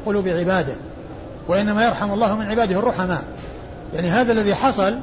قلوب 0.05 0.27
عباده 0.27 0.73
وإنما 1.47 1.85
يرحم 1.85 2.11
الله 2.11 2.35
من 2.35 2.45
عباده 2.45 2.79
الرحماء. 2.79 3.23
يعني 3.93 4.09
هذا 4.09 4.31
الذي 4.31 4.55
حصل 4.55 4.95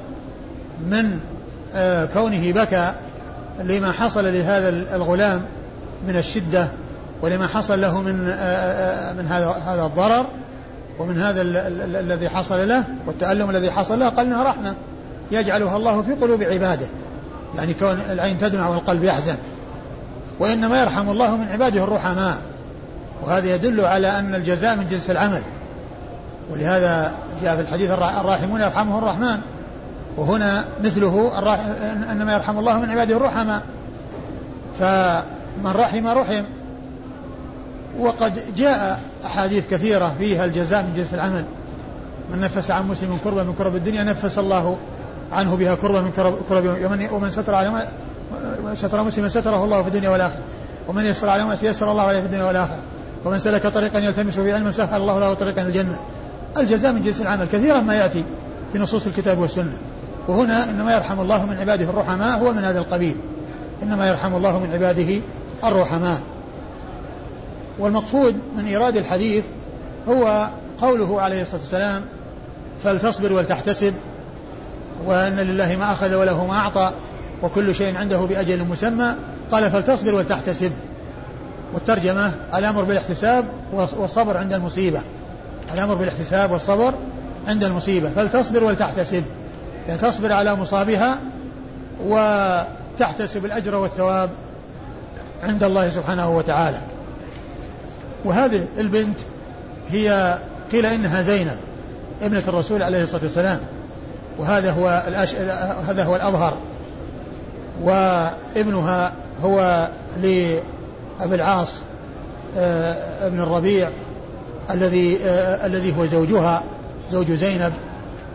من 0.87 1.19
آه، 1.75 2.05
كونه 2.05 2.53
بكى 2.53 2.93
لما 3.65 3.93
حصل 3.93 4.33
لهذا 4.33 4.69
الغلام 4.69 5.43
من 6.07 6.17
الشدة 6.17 6.69
ولما 7.23 7.47
حصل 7.47 7.81
له 7.81 8.01
من 8.01 8.29
آه، 8.29 8.33
آه، 8.33 9.13
من 9.13 9.27
هذا 9.27 9.49
هذا 9.67 9.87
الضرر 9.87 10.27
ومن 10.99 11.19
هذا 11.19 11.43
الذي 12.01 12.29
حصل 12.29 12.69
له 12.69 12.85
والتألم 13.07 13.51
الذي 13.51 13.71
حصل 13.71 13.99
له 13.99 14.09
قال 14.09 14.27
إنها 14.27 14.43
رحمة 14.43 14.75
يجعلها 15.31 15.77
الله 15.77 16.03
في 16.03 16.13
قلوب 16.13 16.43
عباده. 16.43 16.87
يعني 17.57 17.75
كون 17.75 18.01
العين 18.11 18.39
تدمع 18.39 18.69
والقلب 18.69 19.05
يحزن. 19.05 19.37
وإنما 20.41 20.83
يرحم 20.83 21.11
الله 21.11 21.37
من 21.37 21.49
عباده 21.53 21.85
الرحماء. 21.85 22.39
وهذا 23.23 23.55
يدل 23.55 23.85
على 23.85 24.19
أن 24.19 24.35
الجزاء 24.35 24.77
من 24.77 24.89
جنس 24.91 25.11
العمل. 25.11 25.43
ولهذا 26.51 27.13
جاء 27.43 27.57
في 27.57 27.63
الحديث 27.63 27.91
الراحمون 27.91 28.61
يرحمه 28.61 28.99
الرحمن. 28.99 29.41
وهنا 30.17 30.65
مثله 30.85 31.33
إنما 32.11 32.35
يرحم 32.35 32.59
الله 32.59 32.81
من 32.81 32.91
عباده 32.91 33.17
الرحماء. 33.17 33.63
فمن 34.79 35.71
رحم 35.75 36.07
رحم. 36.07 36.43
وقد 37.99 38.33
جاء 38.57 39.01
أحاديث 39.27 39.71
كثيرة 39.71 40.15
فيها 40.19 40.45
الجزاء 40.45 40.83
من 40.83 40.95
جنس 40.97 41.15
العمل. 41.15 41.45
من 42.33 42.41
نفس 42.41 42.71
عن 42.71 42.89
مسلم 42.89 43.19
كربة 43.25 43.43
من 43.43 43.55
كرب 43.59 43.77
الدنيا 43.77 44.03
نفس 44.03 44.39
الله 44.39 44.77
عنه 45.33 45.57
بها 45.57 45.75
كربة 45.75 46.01
من 46.01 46.11
كرب, 46.17 46.39
كرب 46.49 46.65
ومن 47.13 47.31
ستر 47.31 47.55
على 47.55 47.87
ستر 48.75 49.03
مسلما 49.03 49.29
ستره 49.29 49.65
الله 49.65 49.83
في 49.83 49.89
الدنيا 49.89 50.11
والآخرة. 50.11 50.41
ومن 50.89 51.07
يسر 51.07 51.29
على 51.29 51.57
يسر 51.63 51.91
الله 51.91 52.03
عليه 52.03 52.21
في 52.21 52.27
الدنيا 52.27 52.45
والآخرة. 52.45 52.79
ومن 53.25 53.39
سلك 53.39 53.67
طريقا 53.67 53.99
يلتمس 53.99 54.35
في 54.35 54.53
علما 54.53 54.73
سهل 54.73 55.01
الله 55.01 55.21
له 55.21 55.35
طريقا 55.35 55.63
الجنة. 55.63 55.97
الجزاء 56.57 56.93
من 56.93 57.03
جنس 57.03 57.21
العمل 57.21 57.47
كثيرا 57.53 57.81
ما 57.81 57.95
يأتي 57.95 58.25
في 58.73 58.79
نصوص 58.79 59.07
الكتاب 59.07 59.39
والسنة. 59.39 59.79
وهنا 60.29 60.71
إنما 60.71 60.95
يرحم 60.95 61.21
الله 61.21 61.47
من 61.47 61.57
عباده 61.57 61.85
الرحماء 61.85 62.39
هو 62.39 62.53
من 62.53 62.65
هذا 62.65 62.79
القبيل. 62.79 63.17
إنما 63.83 64.09
يرحم 64.09 64.35
الله 64.35 64.59
من 64.59 64.73
عباده 64.73 65.21
الرحماء. 65.65 66.21
والمقصود 67.79 68.35
من 68.57 68.67
إيراد 68.67 68.97
الحديث 68.97 69.45
هو 70.09 70.49
قوله 70.81 71.21
عليه 71.21 71.43
الصلاة 71.43 71.61
والسلام 71.61 72.03
فلتصبر 72.85 73.33
ولتحتسب 73.33 73.95
وأن 75.07 75.37
لله 75.37 75.77
ما 75.77 75.93
أخذ 75.93 76.15
وله 76.15 76.47
ما 76.47 76.57
أعطى 76.57 76.93
وكل 77.43 77.75
شيء 77.75 77.97
عنده 77.97 78.19
بأجل 78.19 78.65
مسمى. 78.65 79.15
قال 79.53 79.71
فلتصبر 79.71 80.15
ولتحتسب. 80.15 80.73
والترجمة 81.75 82.33
الأمر 82.55 82.85
بالاحتساب 82.85 83.45
والصبر 83.73 84.37
عند 84.37 84.53
المصيبة. 84.53 85.01
الأمر 85.75 85.95
بالاحتساب 85.95 86.51
والصبر 86.51 86.95
عند 87.49 87.65
المصيبة. 87.65 88.11
فلتصبر 88.17 88.65
ولتحتسب. 88.65 89.25
يعني 89.89 90.01
تصبر 90.01 90.33
على 90.33 90.55
مصابها 90.55 91.19
وتحتسب 92.05 93.45
الأجر 93.45 93.75
والثواب 93.75 94.31
عند 95.43 95.63
الله 95.63 95.91
سبحانه 95.91 96.37
وتعالى. 96.37 96.79
وهذه 98.25 98.67
البنت 98.79 99.19
هي 99.91 100.39
قيل 100.73 100.87
إنها 100.87 101.23
زينب 101.23 101.57
ابنة 102.23 102.43
الرسول 102.49 102.83
عليه 102.83 103.03
الصلاة 103.03 103.23
والسلام. 103.23 103.61
وهذا 104.39 104.71
هو 104.73 105.03
الأش... 105.09 105.35
هذا 105.89 106.05
هو 106.05 106.17
الأظهر. 106.17 106.57
وابنها 107.83 109.13
هو 109.45 109.89
لأبي 111.21 111.35
العاص 111.35 111.73
آه، 112.57 113.27
ابن 113.27 113.41
الربيع 113.41 113.89
الذي 114.71 115.19
آه، 115.25 115.67
الذي 115.67 115.97
هو 115.99 116.07
زوجها 116.07 116.63
زوج 117.11 117.31
زينب 117.31 117.73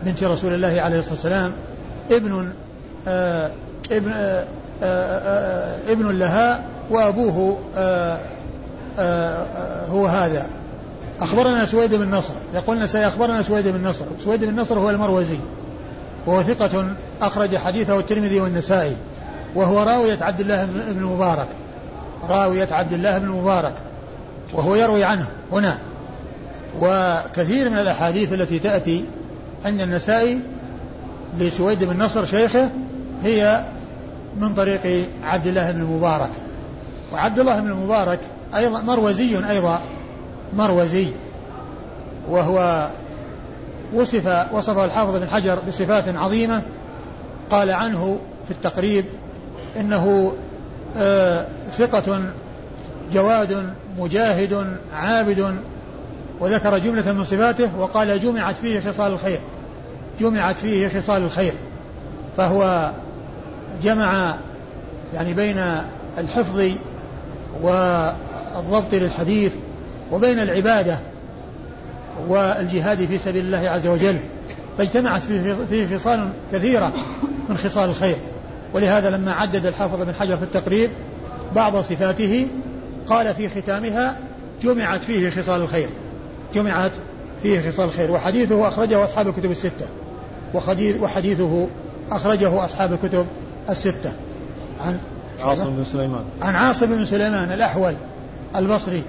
بنت 0.02 0.24
رسول 0.24 0.54
الله 0.54 0.80
عليه 0.80 0.98
الصلاة 0.98 1.14
والسلام 1.14 1.52
ابن 2.10 2.52
آه 3.08 3.50
ابن 3.92 4.12
ابن 5.88 6.18
لها 6.18 6.64
وأبوه 6.90 7.58
هو 9.90 10.06
هذا. 10.06 10.46
أخبرنا 11.20 11.66
سويد 11.66 11.94
بن 11.94 12.10
نصر 12.10 12.34
يقولنا 12.54 12.86
سيخبرنا 12.86 13.42
سويد 13.42 13.68
بن 13.68 13.86
نصر. 13.88 14.04
سويد 14.24 14.44
بن 14.44 14.60
نصر 14.60 14.78
هو 14.78 14.90
المروزي 14.90 15.38
وهو 16.26 16.42
ثقة 16.42 16.86
أخرج 17.22 17.56
حديثه 17.56 17.98
الترمذي 17.98 18.40
والنسائي 18.40 18.96
وهو 19.54 19.82
راوية 19.82 20.18
عبد 20.20 20.40
الله 20.40 20.64
بن 20.64 20.98
المبارك 20.98 21.48
راوية 22.28 22.68
عبد 22.70 22.92
الله 22.92 23.18
بن 23.18 23.24
المبارك 23.24 23.74
وهو 24.52 24.74
يروي 24.74 25.04
عنه 25.04 25.26
هنا. 25.52 25.78
وكثير 26.80 27.70
من 27.70 27.78
الأحاديث 27.78 28.32
التي 28.32 28.58
تأتي 28.58 29.04
عند 29.64 29.80
النسائي 29.80 30.40
لسويد 31.38 31.84
بن 31.84 32.02
نصر 32.02 32.24
شيخه 32.24 32.70
هي 33.24 33.64
من 34.36 34.54
طريق 34.54 35.08
عبد 35.24 35.46
الله 35.46 35.72
بن 35.72 35.80
المبارك. 35.80 36.30
وعبد 37.12 37.38
الله 37.38 37.60
بن 37.60 37.70
المبارك 37.70 38.20
أيضا 38.56 38.82
مروزي 38.82 39.50
أيضا 39.50 39.80
مروزي 40.56 41.08
وهو 42.28 42.88
وصف 43.94 44.46
وصفه 44.52 44.84
الحافظ 44.84 45.16
بن 45.16 45.28
حجر 45.28 45.58
بصفات 45.68 46.08
عظيمة. 46.08 46.62
قال 47.50 47.70
عنه 47.70 48.18
في 48.46 48.50
التقريب 48.50 49.04
إنه 49.76 50.32
ثقة 51.72 52.32
جواد 53.12 53.72
مجاهد 53.98 54.76
عابد 54.92 55.54
وذكر 56.40 56.78
جملة 56.78 57.12
من 57.12 57.24
صفاته 57.24 57.78
وقال 57.78 58.20
جمعت 58.22 58.56
فيه 58.56 58.80
خصال 58.80 59.12
الخير. 59.12 59.38
جمعت 60.20 60.58
فيه 60.58 60.88
خصال 60.88 61.22
الخير. 61.22 61.52
فهو 62.36 62.90
جمع 63.82 64.34
يعني 65.14 65.34
بين 65.34 65.56
الحفظ 66.18 66.62
والضبط 67.62 68.94
للحديث 68.94 69.52
وبين 70.12 70.38
العبادة 70.38 70.98
والجهاد 72.28 73.06
في 73.06 73.18
سبيل 73.18 73.44
الله 73.44 73.68
عز 73.68 73.86
وجل. 73.86 74.16
فاجتمعت 74.78 75.22
فيه 75.70 75.98
خصال 75.98 76.28
كثيرة 76.52 76.92
من 77.48 77.56
خصال 77.56 77.90
الخير. 77.90 78.16
ولهذا 78.74 79.10
لما 79.10 79.32
عدد 79.32 79.66
الحافظ 79.66 80.02
بن 80.02 80.14
حجر 80.14 80.36
في 80.36 80.42
التقريب 80.42 80.90
بعض 81.56 81.76
صفاته 81.76 82.46
قال 83.06 83.34
في 83.34 83.48
ختامها 83.48 84.16
جمعت 84.62 85.04
فيه 85.04 85.30
خصال 85.30 85.60
الخير. 85.60 85.88
جمعت 86.54 86.92
فيه 87.42 87.70
خصال 87.70 87.84
الخير. 87.84 88.10
وحديثه 88.10 88.68
أخرجه 88.68 89.04
أصحاب 89.04 89.28
الكتب 89.28 89.50
الستة. 89.50 89.86
وحديثه 91.00 91.66
أخرجه 92.10 92.64
أصحاب 92.64 92.92
الكتب 92.92 93.26
الستة. 93.70 94.12
عن 94.80 94.98
عاصم 95.44 95.76
بن 95.76 95.84
سليمان. 95.92 96.24
عن 96.42 96.56
عاصم 96.56 96.86
بن 96.86 97.04
سليمان 97.04 97.52
الأحول 97.52 97.94
البصري 98.56 99.02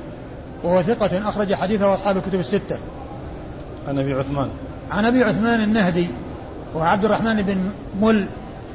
وهو 0.63 0.81
ثقة 0.81 1.29
أخرج 1.29 1.53
حديثه 1.53 1.93
أصحاب 1.93 2.17
الكتب 2.17 2.39
الستة. 2.39 2.77
عن 3.87 3.99
أبي 3.99 4.13
عثمان. 4.13 4.49
عن 4.91 5.05
أبي 5.05 5.23
عثمان 5.23 5.61
النهدي 5.61 6.07
وعبد 6.75 7.05
الرحمن 7.05 7.41
بن 7.41 7.71
مل 8.01 8.27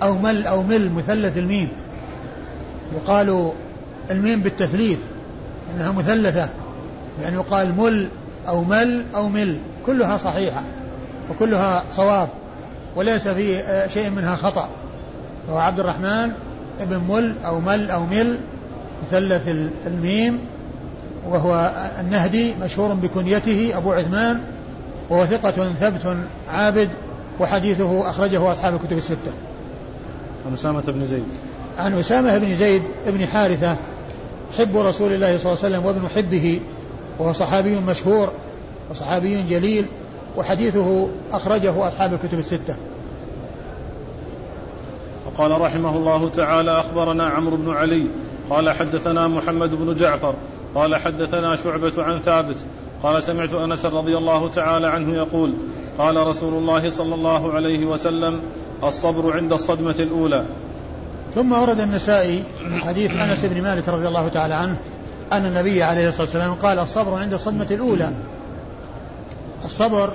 أو 0.02 0.18
مل 0.18 0.46
أو 0.46 0.62
مل 0.62 0.90
مثلث 0.90 1.38
الميم. 1.38 1.68
يقال 2.94 3.52
الميم 4.10 4.40
بالتثليث 4.40 4.98
إنها 5.74 5.92
مثلثة 5.92 6.48
يعني 7.22 7.36
يقال 7.36 7.78
مل 7.78 8.08
أو 8.48 8.64
مل 8.64 9.04
أو 9.14 9.28
مل 9.28 9.58
كلها 9.86 10.16
صحيحة 10.16 10.62
وكلها 11.30 11.82
صواب 11.92 12.28
وليس 12.96 13.28
في 13.28 13.62
شيء 13.94 14.10
منها 14.10 14.36
خطأ. 14.36 14.68
وهو 15.48 15.58
عبد 15.58 15.80
الرحمن 15.80 16.32
ابن 16.80 17.00
مل 17.08 17.34
أو 17.46 17.60
مل 17.60 17.90
أو 17.90 18.06
مل 18.06 18.38
مثلث 19.02 19.48
الميم 19.86 20.40
وهو 21.28 21.70
النهدي 22.00 22.54
مشهور 22.62 22.94
بكنيته 22.94 23.72
أبو 23.76 23.92
عثمان 23.92 24.40
وهو 25.10 25.26
ثقة 25.26 25.72
ثبت 25.80 26.16
عابد 26.52 26.88
وحديثه 27.40 28.10
أخرجه 28.10 28.52
أصحاب 28.52 28.74
الكتب 28.74 28.98
الستة. 28.98 29.32
عن 30.46 30.54
أسامة 30.54 30.82
بن 30.88 31.04
زيد. 31.04 31.24
عن 31.78 31.94
أسامة 31.98 32.38
بن 32.38 32.54
زيد 32.54 32.82
بن 33.06 33.26
حارثة 33.26 33.76
حب 34.58 34.76
رسول 34.76 35.12
الله 35.12 35.38
صلى 35.38 35.52
الله 35.52 35.64
عليه 35.64 35.76
وسلم 35.76 35.86
وابن 35.86 36.08
حبه 36.16 36.60
وهو 37.18 37.32
صحابي 37.32 37.80
مشهور 37.80 38.28
وصحابي 38.90 39.42
جليل 39.42 39.86
وحديثه 40.36 41.08
أخرجه 41.32 41.88
أصحاب 41.88 42.12
الكتب 42.12 42.38
الستة. 42.38 42.76
وقال 45.26 45.60
رحمه 45.60 45.96
الله 45.96 46.28
تعالى 46.28 46.80
أخبرنا 46.80 47.26
عمرو 47.26 47.56
بن 47.56 47.70
علي 47.70 48.06
قال 48.50 48.70
حدثنا 48.70 49.28
محمد 49.28 49.74
بن 49.74 49.96
جعفر 49.96 50.34
قال 50.74 50.96
حدثنا 50.96 51.56
شعبة 51.56 51.92
عن 51.98 52.20
ثابت 52.20 52.56
قال 53.02 53.22
سمعت 53.22 53.52
أنس 53.54 53.86
رضي 53.86 54.16
الله 54.16 54.48
تعالى 54.48 54.86
عنه 54.86 55.16
يقول 55.16 55.54
قال 55.98 56.26
رسول 56.26 56.54
الله 56.54 56.90
صلى 56.90 57.14
الله 57.14 57.52
عليه 57.52 57.86
وسلم 57.86 58.40
الصبر 58.88 59.36
عند 59.36 59.52
الصدمة 59.52 59.90
الأولى. 59.90 60.44
ثم 61.34 61.52
ورد 61.52 61.80
النسائي 61.80 62.42
حديث 62.80 63.10
أنس 63.10 63.44
بن 63.44 63.62
مالك 63.62 63.88
رضي 63.88 64.08
الله 64.08 64.28
تعالى 64.28 64.54
عنه 64.54 64.76
أن 65.32 65.46
النبي 65.46 65.82
عليه 65.82 66.08
الصلاة 66.08 66.26
والسلام 66.26 66.54
قال 66.54 66.78
الصبر 66.78 67.14
عند 67.14 67.32
الصدمة 67.32 67.66
الأولى. 67.70 68.12
الصبر 69.64 70.12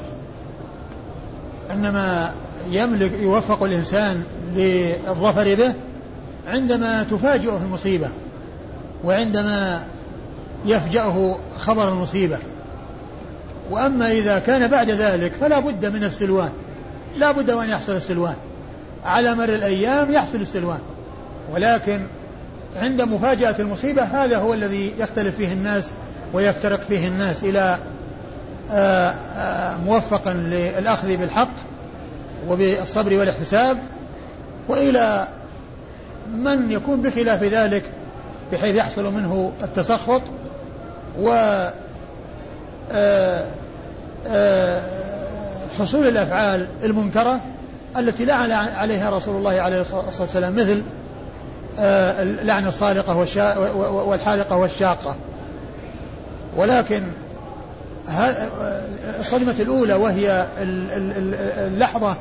إنما 1.73 2.31
يملك 2.71 3.13
يوفق 3.13 3.63
الإنسان 3.63 4.23
للظفر 4.55 5.55
به 5.55 5.73
عندما 6.47 7.03
تفاجئه 7.03 7.57
المصيبة 7.57 8.07
وعندما 9.03 9.83
يفجأه 10.65 11.35
خبر 11.59 11.89
المصيبة. 11.89 12.37
وأما 13.71 14.11
إذا 14.11 14.39
كان 14.39 14.67
بعد 14.67 14.89
ذلك 14.89 15.33
فلا 15.33 15.59
بد 15.59 15.85
من 15.85 16.03
السلوان 16.03 16.49
لا 17.17 17.31
بد 17.31 17.49
أن 17.49 17.69
يحصل 17.69 17.95
السلوان. 17.95 18.35
على 19.05 19.35
مر 19.35 19.49
الأيام 19.49 20.11
يحصل 20.11 20.41
السلوان. 20.41 20.79
ولكن 21.51 22.01
عند 22.75 23.01
مفاجأة 23.01 23.55
المصيبة 23.59 24.03
هذا 24.03 24.37
هو 24.37 24.53
الذي 24.53 24.93
يختلف 24.99 25.35
فيه 25.35 25.53
الناس 25.53 25.91
ويفترق 26.33 26.81
فيه 26.81 27.07
الناس 27.07 27.43
إلى 27.43 27.77
آه، 28.71 29.15
آه، 29.37 29.77
موفقا 29.77 30.33
للأخذ 30.33 31.17
بالحق 31.17 31.51
وبالصبر 32.47 33.13
والاحتساب 33.13 33.77
وإلى 34.67 35.27
من 36.33 36.71
يكون 36.71 37.01
بخلاف 37.01 37.43
ذلك 37.43 37.83
بحيث 38.51 38.75
يحصل 38.75 39.13
منه 39.13 39.51
التسخط 39.63 40.21
و 41.19 41.29
آه، 42.91 43.45
حصول 45.79 46.07
الأفعال 46.07 46.67
المنكرة 46.83 47.39
التي 47.97 48.25
لعن 48.25 48.51
عليها 48.51 49.09
رسول 49.09 49.35
الله 49.35 49.61
عليه 49.61 49.81
الصلاة 49.81 50.03
والسلام 50.19 50.55
مثل 50.55 50.83
لعن 52.45 52.67
الصالقة 52.67 53.17
والحالقة 54.05 54.57
والشاقة. 54.57 55.15
ولكن 56.57 57.03
الصدمة 59.19 59.55
الأولى 59.59 59.93
وهي 59.93 60.45
اللحظة 61.57 62.15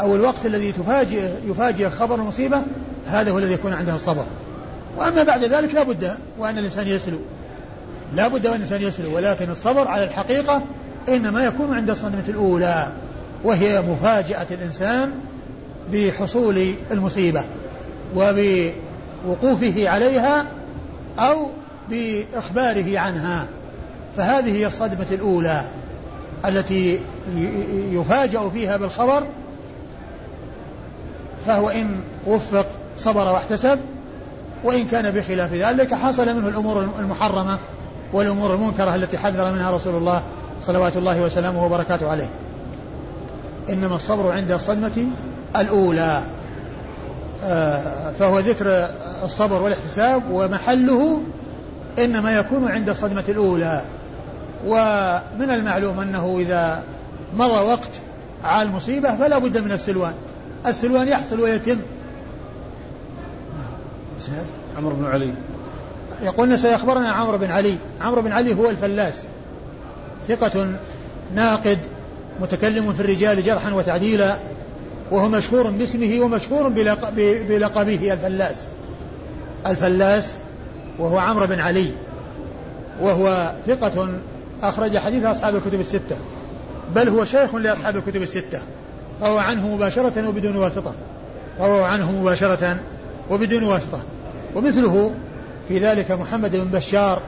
أو 0.00 0.14
الوقت 0.14 0.46
الذي 0.46 0.72
تفاجئ 0.72 1.30
يفاجئ 1.44 1.90
خبر 1.90 2.14
المصيبة 2.14 2.62
هذا 3.10 3.30
هو 3.30 3.38
الذي 3.38 3.52
يكون 3.52 3.72
عنده 3.72 3.94
الصبر. 3.94 4.24
وأما 4.96 5.22
بعد 5.22 5.44
ذلك 5.44 5.74
لا 5.74 5.82
بد 5.82 6.14
وأن 6.38 6.58
الإنسان 6.58 6.88
يسلو. 6.88 7.18
لا 8.14 8.28
بد 8.28 8.46
وأن 8.46 8.56
الإنسان 8.56 8.82
يسلو 8.82 9.16
ولكن 9.16 9.50
الصبر 9.50 9.88
على 9.88 10.04
الحقيقة 10.04 10.62
إنما 11.08 11.44
يكون 11.44 11.74
عند 11.74 11.90
الصدمة 11.90 12.24
الأولى. 12.28 12.86
وهي 13.44 13.82
مفاجأة 13.82 14.46
الإنسان 14.50 15.10
بحصول 15.92 16.74
المصيبة 16.90 17.44
وبوقوفه 18.16 19.88
عليها 19.88 20.46
أو 21.18 21.46
بإخباره 21.90 22.98
عنها. 22.98 23.46
فهذه 24.16 24.52
هي 24.56 24.66
الصدمة 24.66 25.06
الأولى 25.12 25.64
التي 26.44 27.00
يفاجأ 27.90 28.48
فيها 28.48 28.76
بالخبر 28.76 29.22
فهو 31.46 31.68
إن 31.68 32.00
وفق 32.26 32.66
صبر 32.96 33.32
واحتسب 33.32 33.78
وإن 34.64 34.84
كان 34.84 35.10
بخلاف 35.10 35.52
ذلك 35.52 35.94
حصل 35.94 36.36
منه 36.36 36.48
الأمور 36.48 36.88
المحرمة 36.98 37.58
والأمور 38.12 38.54
المنكرة 38.54 38.94
التي 38.94 39.18
حذر 39.18 39.52
منها 39.52 39.70
رسول 39.70 39.94
الله 39.94 40.22
صلوات 40.66 40.96
الله 40.96 41.22
وسلامه 41.22 41.64
وبركاته 41.64 42.10
عليه. 42.10 42.28
إنما 43.70 43.96
الصبر 43.96 44.32
عند 44.32 44.52
الصدمة 44.52 45.06
الأولى. 45.56 46.22
آه، 47.44 48.12
فهو 48.18 48.38
ذكر 48.38 48.88
الصبر 49.24 49.62
والإحتساب 49.62 50.22
ومحله 50.30 51.22
إنما 51.98 52.38
يكون 52.38 52.70
عند 52.70 52.88
الصدمة 52.88 53.24
الأولى. 53.28 53.82
ومن 54.66 55.50
المعلوم 55.50 56.00
أنه 56.00 56.36
إذا 56.38 56.82
مضى 57.36 57.60
وقت 57.66 57.90
على 58.44 58.68
المصيبة 58.68 59.16
فلا 59.16 59.38
بد 59.38 59.58
من 59.58 59.72
السلوان. 59.72 60.12
السلوان 60.66 61.08
يحصل 61.08 61.40
ويتم. 61.40 61.78
عمرو 64.78 64.96
بن 64.96 65.04
علي. 65.04 65.34
يقول 66.22 66.58
أخبرنا 66.58 67.08
عمرو 67.08 67.38
بن 67.38 67.50
علي. 67.50 67.76
عمرو 68.00 68.22
بن 68.22 68.32
علي 68.32 68.54
هو 68.54 68.70
الفلاس. 68.70 69.22
ثقة 70.28 70.76
ناقد 71.34 71.78
متكلم 72.40 72.92
في 72.92 73.00
الرجال 73.00 73.44
جرحا 73.44 73.72
وتعديلا 73.72 74.36
وهو 75.10 75.28
مشهور 75.28 75.70
باسمه 75.70 76.20
ومشهور 76.20 76.68
بلقبه 77.48 78.12
الفلاس. 78.12 78.66
الفلاس 79.66 80.34
وهو 80.98 81.18
عمرو 81.18 81.46
بن 81.46 81.60
علي 81.60 81.90
وهو 83.00 83.52
ثقة 83.66 84.08
أخرج 84.62 84.98
حديثه 84.98 85.24
أصحاب 85.24 85.56
الكتب 85.56 85.80
الستة. 85.80 86.16
بل 86.94 87.08
هو 87.08 87.24
شيخ 87.24 87.54
لأصحاب 87.54 87.96
الكتب 87.96 88.22
الستة. 88.22 88.60
روى 89.22 89.40
عنه 89.40 89.74
مباشرة 89.74 90.28
وبدون 90.28 90.56
واسطة. 90.56 90.94
روى 91.60 91.84
عنه 91.84 92.12
مباشرة 92.12 92.76
وبدون 93.30 93.62
واسطة. 93.62 93.98
ومثله 94.54 95.14
في 95.68 95.78
ذلك 95.78 96.10
محمد 96.10 96.56
بن 96.56 96.78
بشار 96.78 97.20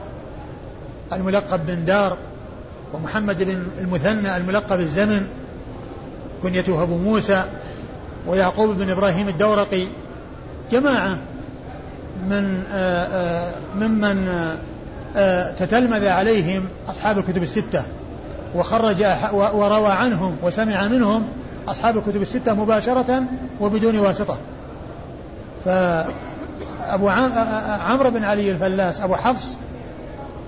الملقب 1.13 1.65
بن 1.65 1.85
دار 1.85 2.17
ومحمد 2.93 3.43
بن 3.43 3.63
المثنى 3.79 4.37
الملقب 4.37 4.79
الزمن 4.79 5.27
كنيته 6.43 6.83
أبو 6.83 6.97
موسى 6.97 7.43
ويعقوب 8.27 8.69
بن 8.69 8.89
إبراهيم 8.89 9.27
الدورقي 9.27 9.87
جماعة 10.71 11.17
من 12.29 12.63
آه، 12.73 13.05
آه، 13.05 13.51
ممن 13.75 14.27
آه، 15.15 15.51
تتلمذ 15.51 16.07
عليهم 16.07 16.65
أصحاب 16.89 17.17
الكتب 17.17 17.43
الستة 17.43 17.83
وخرج 18.55 19.05
وروى 19.33 19.91
عنهم 19.91 20.37
وسمع 20.43 20.87
منهم 20.87 21.27
أصحاب 21.67 21.97
الكتب 21.97 22.21
الستة 22.21 22.53
مباشرة 22.53 23.23
وبدون 23.61 23.99
واسطة. 23.99 24.37
فأبو 25.65 27.09
عمرو 27.79 28.09
بن 28.09 28.23
علي 28.23 28.51
الفلاس 28.51 29.01
أبو 29.01 29.15
حفص 29.15 29.57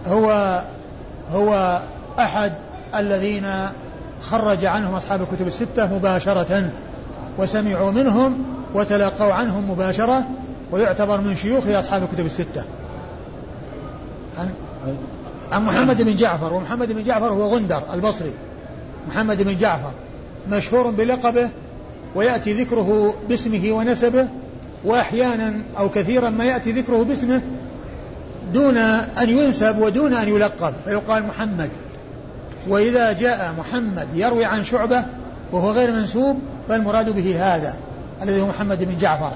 هو 0.08 0.62
هو 1.34 1.80
أحد 2.20 2.52
الذين 2.96 3.46
خرج 4.22 4.66
عنهم 4.66 4.96
أصحاب 4.96 5.22
الكتب 5.22 5.48
الستة 5.48 5.96
مباشرة 5.96 6.70
وسمعوا 7.38 7.92
منهم 7.92 8.44
وتلقوا 8.74 9.34
عنهم 9.34 9.72
مباشرة 9.72 10.24
ويعتبر 10.72 11.22
من 11.22 11.36
شيوخ 11.36 11.68
أصحاب 11.68 12.04
الكتب 12.04 12.26
الستة. 12.26 12.64
عن, 14.38 14.50
عن 15.52 15.66
محمد 15.66 16.02
بن 16.02 16.16
جعفر 16.16 16.54
ومحمد 16.54 16.92
بن 16.92 17.04
جعفر 17.04 17.28
هو 17.28 17.56
غندر 17.56 17.82
البصري. 17.94 18.32
محمد 19.08 19.42
بن 19.42 19.58
جعفر 19.58 19.92
مشهور 20.52 20.90
بلقبه 20.90 21.50
ويأتي 22.16 22.54
ذكره 22.54 23.14
باسمه 23.30 23.72
ونسبه 23.72 24.28
وأحيانا 24.84 25.54
أو 25.80 25.90
كثيرا 25.90 26.30
ما 26.30 26.46
يأتي 26.46 26.72
ذكره 26.72 27.04
باسمه 27.04 27.42
دون 28.54 28.78
أن 28.78 29.30
ينسب 29.30 29.80
ودون 29.80 30.14
أن 30.14 30.28
يلقب. 30.28 30.74
فيقال 30.86 31.28
محمد. 31.28 31.70
وإذا 32.68 33.12
جاء 33.12 33.54
محمد 33.60 34.08
يروي 34.16 34.46
عن 34.46 34.64
شعبة 34.64 35.04
وهو 35.52 35.72
غير 35.72 35.92
منسوب 35.92 36.40
فالمراد 36.70 37.10
به 37.10 37.56
هذا 37.56 37.74
الذي 38.22 38.42
هو 38.42 38.48
محمد 38.48 38.84
بن 38.84 38.98
جعفر 38.98 39.32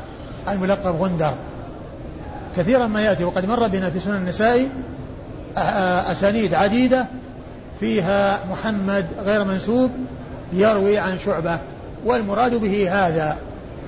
الملقب 0.49 1.01
غندر. 1.01 1.33
كثيرا 2.57 2.87
ما 2.87 3.01
يأتي 3.01 3.23
وقد 3.23 3.45
مر 3.45 3.67
بنا 3.67 3.89
في 3.89 3.99
سنن 3.99 4.15
النسائي 4.15 4.69
أسانيد 6.11 6.53
عديدة 6.53 7.05
فيها 7.79 8.39
محمد 8.51 9.05
غير 9.25 9.43
منسوب 9.43 9.91
يروي 10.53 10.97
عن 10.97 11.19
شعبة. 11.19 11.59
والمراد 12.05 12.55
به 12.55 12.91
هذا 12.91 13.37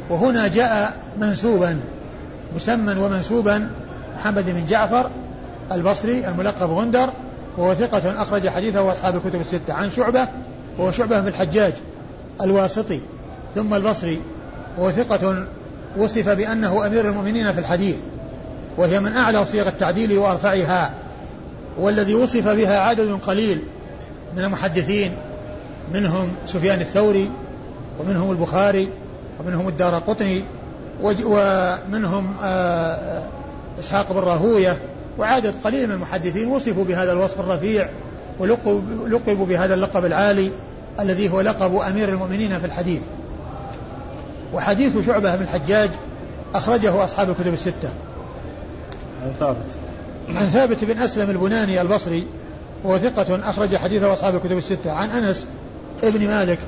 وهنا 0.09 0.47
جاء 0.47 0.93
منسوبا 1.19 1.79
مسمى 2.55 3.01
ومنسوبا 3.01 3.69
محمد 4.19 4.45
بن 4.45 4.65
جعفر 4.65 5.09
البصري 5.71 6.27
الملقب 6.27 6.69
غندر 6.69 7.09
وهو 7.57 7.73
ثقة 7.73 8.21
أخرج 8.21 8.49
حديثه 8.49 8.91
أصحاب 8.91 9.15
الكتب 9.15 9.41
الستة. 9.41 9.73
عن 9.73 9.89
شعبة 9.89 10.27
وهو 10.77 10.91
شعبة 10.91 11.19
بن 11.19 11.27
الحجاج 11.27 11.73
الواسطي. 12.41 12.99
ثم 13.55 13.73
البصري. 13.73 14.21
وهو 14.77 14.91
ثقة 14.91 15.45
وصف 15.97 16.29
بأنه 16.29 16.87
أمير 16.87 17.09
المؤمنين 17.09 17.53
في 17.53 17.59
الحديث 17.59 17.95
وهي 18.77 18.99
من 18.99 19.17
أعلى 19.17 19.45
صيغ 19.45 19.67
التعديل 19.67 20.17
وأرفعها. 20.17 20.93
والذي 21.79 22.15
وصف 22.15 22.47
بها 22.47 22.79
عدد 22.79 23.19
قليل 23.27 23.61
من 24.37 24.43
المحدثين 24.43 25.11
منهم 25.93 26.31
سفيان 26.47 26.81
الثوري 26.81 27.29
ومنهم 27.99 28.31
البخاري 28.31 28.89
ومنهم 29.39 29.67
الدار 29.67 29.95
قطني 29.95 30.43
ومنهم 31.03 32.33
آه، 32.43 33.23
إسحاق 33.79 34.11
بن 34.11 34.19
راهوية 34.19 34.77
وعدد 35.17 35.53
قليل 35.63 35.87
من 35.87 35.93
المحدثين 35.93 36.47
وصفوا 36.47 36.83
بهذا 36.83 37.11
الوصف 37.11 37.39
الرفيع 37.39 37.89
ولقبوا 38.39 39.45
بهذا 39.45 39.73
اللقب 39.73 40.05
العالي 40.05 40.51
الذي 40.99 41.29
هو 41.29 41.41
لقب 41.41 41.75
أمير 41.75 42.09
المؤمنين 42.09 42.59
في 42.59 42.65
الحديث. 42.65 43.01
وحديث 44.53 45.05
شعبة 45.05 45.35
بن 45.35 45.43
الحجاج 45.43 45.89
أخرجه 46.55 47.03
أصحاب 47.03 47.29
الكتب 47.29 47.53
الستة. 47.53 47.89
عن 49.23 49.31
ثابت. 49.39 49.77
عن 50.29 50.45
ثابت 50.45 50.83
بن 50.83 50.99
أسلم 50.99 51.29
البناني 51.29 51.81
البصري 51.81 52.27
وهو 52.83 52.97
ثقة 52.97 53.49
أخرج 53.49 53.75
حديثه 53.75 54.13
أصحاب 54.13 54.35
الكتب 54.35 54.57
الستة. 54.57 54.91
عن 54.91 55.09
أنس 55.09 55.47
ابن 56.03 56.27
مالك 56.27 56.59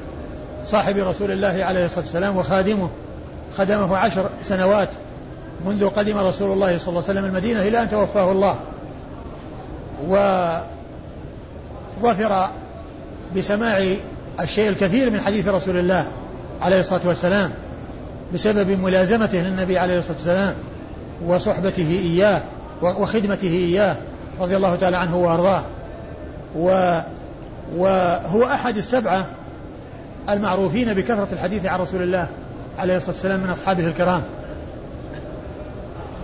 صاحب 0.66 0.98
رسول 0.98 1.32
الله 1.32 1.64
عليه 1.64 1.86
الصلاة 1.86 2.04
والسلام 2.06 2.38
وخادمه 2.38 2.90
خدمه 3.58 3.98
عشر 3.98 4.30
سنوات. 4.44 4.90
منذ 5.66 5.90
قدم 5.90 6.18
رسول 6.18 6.52
الله 6.52 6.78
صلى 6.78 6.90
الله 6.90 7.04
عليه 7.10 7.20
وسلم 7.20 7.26
المدينة 7.26 7.62
إلى 7.62 7.84
أن 7.84 7.90
توفاه 7.90 8.32
الله. 8.32 8.56
وظفر 12.02 12.50
بسماع 13.36 13.86
الشيء 14.40 14.70
الكثير 14.70 15.10
من 15.10 15.22
حديث 15.22 15.48
رسول 15.48 15.78
الله 15.78 16.08
عليه 16.62 16.80
الصلاة 16.80 17.02
والسلام 17.06 17.52
بسبب 18.34 18.70
ملازمته 18.70 19.38
للنبي 19.42 19.78
عليه 19.78 20.00
الصلاة 20.00 20.18
والسلام 20.18 20.54
وصحبته 21.26 22.00
إياه 22.04 22.42
وخدمته 22.82 23.48
إياه 23.48 23.96
رضي 24.40 24.56
الله 24.58 24.76
تعالى 24.76 24.98
عنه 24.98 25.18
وأرضاه. 25.18 25.64
و 26.56 27.00
وهو 27.78 28.44
أحد 28.44 28.78
السبعة 28.78 29.26
المعروفين 30.30 30.94
بكثرة 30.94 31.28
الحديث 31.34 31.66
عن 31.66 31.80
رسول 31.80 32.02
الله 32.02 32.28
عليه 32.80 32.98
الصلاة 32.98 33.12
والسلام 33.16 33.40
من 33.40 33.50
أصحابه 33.50 33.88
الكرام. 33.88 34.22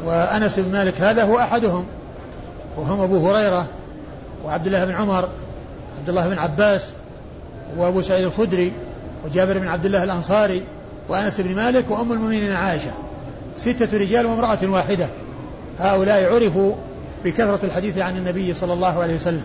وأنس 0.05 0.59
بن 0.59 0.71
مالك 0.71 1.01
هذا 1.01 1.23
هو 1.23 1.39
أحدهم 1.39 1.85
وهم 2.77 3.01
أبو 3.01 3.29
هريرة 3.29 3.65
وعبد 4.45 4.65
الله 4.65 4.85
بن 4.85 4.91
عمر 4.91 5.29
عبد 5.99 6.09
الله 6.09 6.27
بن 6.27 6.37
عباس 6.37 6.89
وأبو 7.77 8.01
سعيد 8.01 8.25
الخدري 8.25 8.71
وجابر 9.25 9.57
بن 9.57 9.67
عبد 9.67 9.85
الله 9.85 10.03
الأنصاري 10.03 10.63
وأنس 11.09 11.41
بن 11.41 11.55
مالك 11.55 11.91
وأم 11.91 12.11
المؤمنين 12.11 12.51
عائشة. 12.51 12.91
ستة 13.55 13.97
رجال 13.97 14.25
وامرأة 14.25 14.57
واحدة. 14.63 15.07
هؤلاء 15.79 16.33
عرفوا 16.33 16.75
بكثرة 17.25 17.59
الحديث 17.63 17.97
عن 17.97 18.17
النبي 18.17 18.53
صلى 18.53 18.73
الله 18.73 19.01
عليه 19.01 19.15
وسلم. 19.15 19.43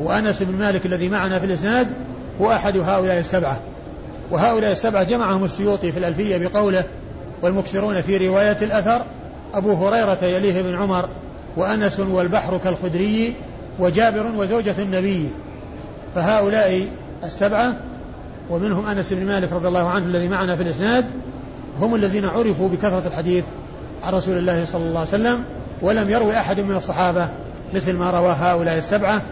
وأنس 0.00 0.42
بن 0.42 0.58
مالك 0.58 0.86
الذي 0.86 1.08
معنا 1.08 1.38
في 1.38 1.46
الإسناد 1.46 1.88
هو 2.40 2.52
أحد 2.52 2.76
هؤلاء 2.76 3.18
السبعة. 3.18 3.60
وهؤلاء 4.30 4.72
السبعة 4.72 5.02
جمعهم 5.02 5.44
السيوطي 5.44 5.92
في 5.92 5.98
الألفية 5.98 6.48
بقوله 6.48 6.84
والمكثرون 7.42 8.02
في 8.02 8.28
رواية 8.28 8.56
الأثر 8.62 9.02
أبو 9.54 9.72
هريرة 9.72 10.24
يليه 10.24 10.62
بن 10.62 10.74
عمر 10.74 11.08
وأنس 11.56 12.00
والبحر 12.00 12.58
كالخدري 12.64 13.34
وجابر 13.78 14.26
وزوجة 14.36 14.74
النبي 14.78 15.28
فهؤلاء 16.14 16.88
السبعة 17.24 17.72
ومنهم 18.50 18.86
أنس 18.86 19.12
بن 19.12 19.26
مالك 19.26 19.52
رضي 19.52 19.68
الله 19.68 19.88
عنه 19.88 20.06
الذي 20.06 20.28
معنا 20.28 20.56
في 20.56 20.62
الإسناد 20.62 21.04
هم 21.80 21.94
الذين 21.94 22.24
عرفوا 22.24 22.68
بكثرة 22.68 23.02
الحديث 23.06 23.44
عن 24.04 24.12
رسول 24.12 24.38
الله 24.38 24.64
صلى 24.64 24.82
الله 24.82 25.00
عليه 25.00 25.08
وسلم 25.08 25.44
ولم 25.82 26.10
يروي 26.10 26.36
أحد 26.36 26.60
من 26.60 26.76
الصحابة 26.76 27.28
مثل 27.74 27.96
ما 27.96 28.10
روى 28.10 28.36
هؤلاء 28.40 28.78
السبعة 28.78 29.22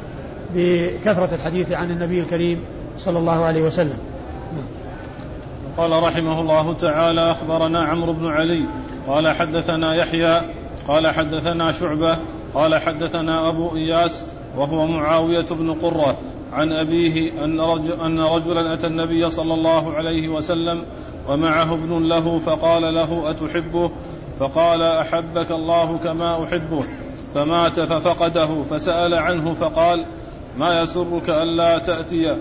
بكثرة 0.55 1.35
الحديث 1.35 1.73
عن 1.73 1.91
النبي 1.91 2.21
الكريم 2.21 2.61
صلى 2.99 3.19
الله 3.19 3.45
عليه 3.45 3.63
وسلم. 3.63 3.99
قال 5.77 6.03
رحمه 6.03 6.41
الله 6.41 6.75
تعالى 6.75 7.31
أخبرنا 7.31 7.85
عمرو 7.85 8.13
بن 8.13 8.27
علي 8.27 8.65
قال 9.09 9.29
حدثنا 9.29 9.95
يحيى 9.95 10.41
قال 10.89 11.07
حدثنا 11.07 11.73
شعبة 11.73 12.17
قال 12.55 12.75
حدثنا 12.75 13.49
أبو 13.49 13.77
إياس 13.77 14.25
وهو 14.57 14.87
معاوية 14.87 15.47
بن 15.51 15.75
قرة 15.75 16.17
عن 16.53 16.73
أبيه 16.73 17.45
أن, 17.45 17.61
رجل 17.61 17.93
أن 17.93 18.21
رجلا 18.21 18.75
أتى 18.75 18.87
النبي 18.87 19.31
صلى 19.31 19.55
الله 19.55 19.95
عليه 19.95 20.29
وسلم 20.29 20.83
ومعه 21.29 21.75
ابن 21.75 22.09
له 22.09 22.39
فقال 22.47 22.95
له 22.95 23.31
أتحبه؟ 23.31 23.91
فقال 24.41 24.83
أحبك 24.83 25.51
الله 25.51 25.99
كما 26.05 26.45
أحبه. 26.45 26.85
فمات 27.35 27.81
ففقده 27.81 28.63
فسأل 28.71 29.15
عنه 29.15 29.55
فقال 29.61 30.05
ما 30.59 30.81
يسرك 30.81 31.31
ألا 31.31 31.79
تأتي 31.79 32.37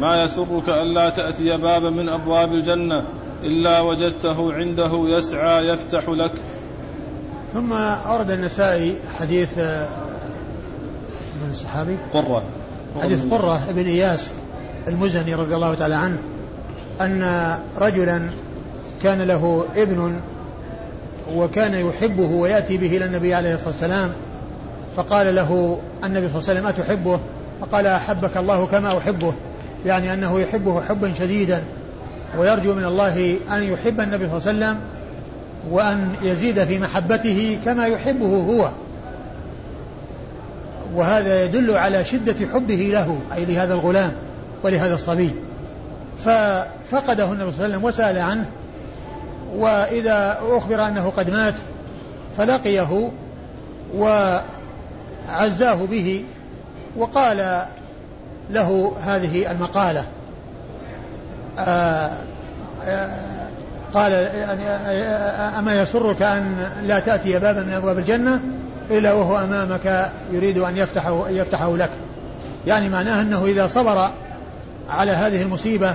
ما 0.00 0.22
يسرك 0.22 0.68
ألا 0.68 1.10
تأتي 1.10 1.56
بابا 1.56 1.90
من 1.90 2.08
أبواب 2.08 2.54
الجنة؟ 2.54 3.04
إلا 3.44 3.80
وجدته 3.80 4.52
عنده 4.52 4.90
يسعى 4.94 5.68
يفتح 5.68 6.08
لك. 6.08 6.32
ثم 7.54 7.72
أورد 7.72 8.30
النسائي 8.30 8.94
حديث 9.20 9.58
آه، 9.58 9.88
من 11.42 11.50
الصحابي؟ 11.50 11.96
قرة. 12.14 12.42
حديث 13.02 13.22
قرة. 13.30 13.60
بن 13.70 13.86
إياس 13.86 14.30
المزني 14.88 15.34
رضي 15.34 15.54
الله 15.54 15.74
تعالى 15.74 15.94
عنه 15.94 16.18
أن 17.00 17.58
رجلا 17.78 18.22
كان 19.02 19.22
له 19.22 19.64
ابن 19.76 20.20
وكان 21.34 21.86
يحبه 21.86 22.30
ويأتي 22.30 22.76
به 22.76 22.96
إلى 22.96 23.04
النبي 23.04 23.34
عليه 23.34 23.54
الصلاة 23.54 23.68
والسلام 23.68 24.12
فقال 24.96 25.34
له 25.34 25.78
النبي 26.04 26.28
صلى 26.28 26.38
الله 26.38 26.48
عليه 26.48 26.60
وسلم 26.60 26.66
أتحبه؟ 26.66 27.20
فقال 27.60 27.86
أحبك 27.86 28.36
الله 28.36 28.66
كما 28.66 28.98
أحبه. 28.98 29.32
يعني 29.86 30.14
أنه 30.14 30.40
يحبه 30.40 30.80
حبا 30.80 31.12
شديدا. 31.18 31.62
ويرجو 32.38 32.74
من 32.74 32.84
الله 32.84 33.36
أن 33.52 33.62
يحب 33.62 34.00
النبي 34.00 34.28
صلى 34.28 34.50
الله 34.50 34.66
عليه 34.66 34.76
وسلم 34.76 34.80
وأن 35.70 36.14
يزيد 36.22 36.64
في 36.64 36.78
محبته 36.78 37.58
كما 37.64 37.86
يحبه 37.86 38.26
هو. 38.26 38.68
وهذا 40.94 41.44
يدل 41.44 41.76
على 41.76 42.04
شدة 42.04 42.46
حبه 42.54 42.90
له 42.92 43.18
أي 43.34 43.44
لهذا 43.44 43.74
الغلام 43.74 44.12
ولهذا 44.62 44.94
الصبي. 44.94 45.34
ففقده 46.18 47.32
النبي 47.32 47.52
صلى 47.52 47.64
الله 47.64 47.64
عليه 47.64 47.74
وسلم 47.74 47.84
وسأل 47.84 48.18
عنه 48.18 48.46
وإذا 49.56 50.40
أخبر 50.48 50.86
أنه 50.86 51.12
قد 51.16 51.30
مات 51.30 51.54
فلقيه 52.38 53.10
وعزاه 53.96 55.86
به 55.90 56.24
وقال 56.96 57.66
له 58.50 58.92
هذه 59.04 59.50
المقالة. 59.50 60.04
قال 63.94 64.12
يعني 64.12 64.68
أما 65.58 65.80
يسرك 65.82 66.22
أن 66.22 66.66
لا 66.86 66.98
تأتي 66.98 67.38
بابا 67.38 67.62
من 67.62 67.72
أبواب 67.72 67.98
الجنة 67.98 68.40
إلا 68.90 69.12
وهو 69.12 69.38
أمامك 69.38 70.10
يريد 70.32 70.58
أن 70.58 70.76
يفتحه, 70.76 71.28
يفتحه 71.28 71.76
لك. 71.76 71.90
يعني 72.66 72.88
معناه 72.88 73.20
أنه 73.20 73.44
إذا 73.44 73.66
صبر 73.66 74.10
على 74.88 75.12
هذه 75.12 75.42
المصيبة 75.42 75.94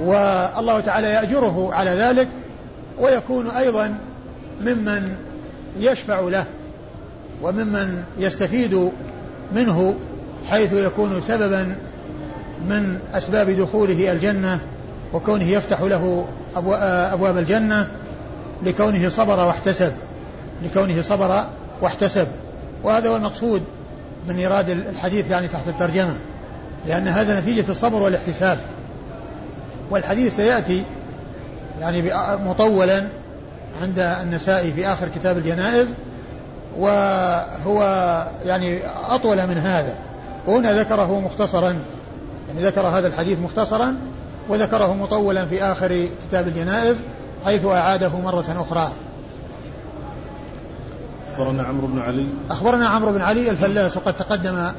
والله 0.00 0.80
تعالى 0.80 1.08
يأجره 1.08 1.70
على 1.72 1.90
ذلك 1.90 2.28
ويكون 2.98 3.50
أيضا 3.50 3.94
ممن 4.60 5.16
يشفع 5.80 6.20
له 6.20 6.44
وممن 7.42 8.02
يستفيد 8.18 8.90
منه 9.54 9.94
حيث 10.50 10.72
يكون 10.72 11.20
سببا 11.20 11.76
من 12.68 12.98
أسباب 13.14 13.50
دخوله 13.50 14.12
الجنة 14.12 14.58
وكونه 15.12 15.44
يفتح 15.44 15.80
له 15.80 16.26
أبواب 17.12 17.38
الجنة 17.38 17.88
لكونه 18.62 19.08
صبر 19.08 19.46
واحتسب 19.46 19.92
لكونه 20.62 21.02
صبر 21.02 21.44
واحتسب. 21.82 22.26
وهذا 22.84 23.08
هو 23.08 23.16
المقصود 23.16 23.62
من 24.28 24.38
إيراد 24.38 24.70
الحديث 24.70 25.30
يعني 25.30 25.48
تحت 25.48 25.68
الترجمة 25.68 26.14
لأن 26.86 27.08
هذا 27.08 27.40
نتيجة 27.40 27.64
الصبر 27.68 28.02
والاحتساب. 28.02 28.58
والحديث 29.90 30.36
سيأتي 30.36 30.82
يعني 31.80 32.02
مطولا 32.44 33.06
عند 33.82 33.98
النسائي 33.98 34.72
في 34.72 34.86
آخر 34.86 35.08
كتاب 35.08 35.38
الجنائز 35.38 35.86
وهو 36.78 37.82
يعني 38.44 38.80
أطول 39.10 39.46
من 39.46 39.58
هذا. 39.58 39.94
وهنا 40.46 40.80
ذكره 40.80 41.20
مختصرا. 41.20 41.76
يعني 42.48 42.66
ذكر 42.66 42.80
هذا 42.80 43.08
الحديث 43.08 43.38
مختصرا 43.38 43.96
وذكره 44.48 44.94
مطولا 44.94 45.46
في 45.46 45.62
آخر 45.62 46.08
كتاب 46.28 46.48
الجنائز 46.48 46.96
حيث 47.44 47.64
أعاده 47.64 48.20
مرة 48.20 48.66
أخرى. 48.68 48.92
أخبرنا 51.32 51.62
عمرو 51.62 51.86
بن 51.86 51.98
علي. 51.98 52.26
أخبرنا 52.50 52.88
عمرو 52.88 53.12
بن 53.12 53.20
علي 53.20 53.50
الفلاس 53.50 53.96
وقد 53.96 54.16
تقدم 54.16 54.72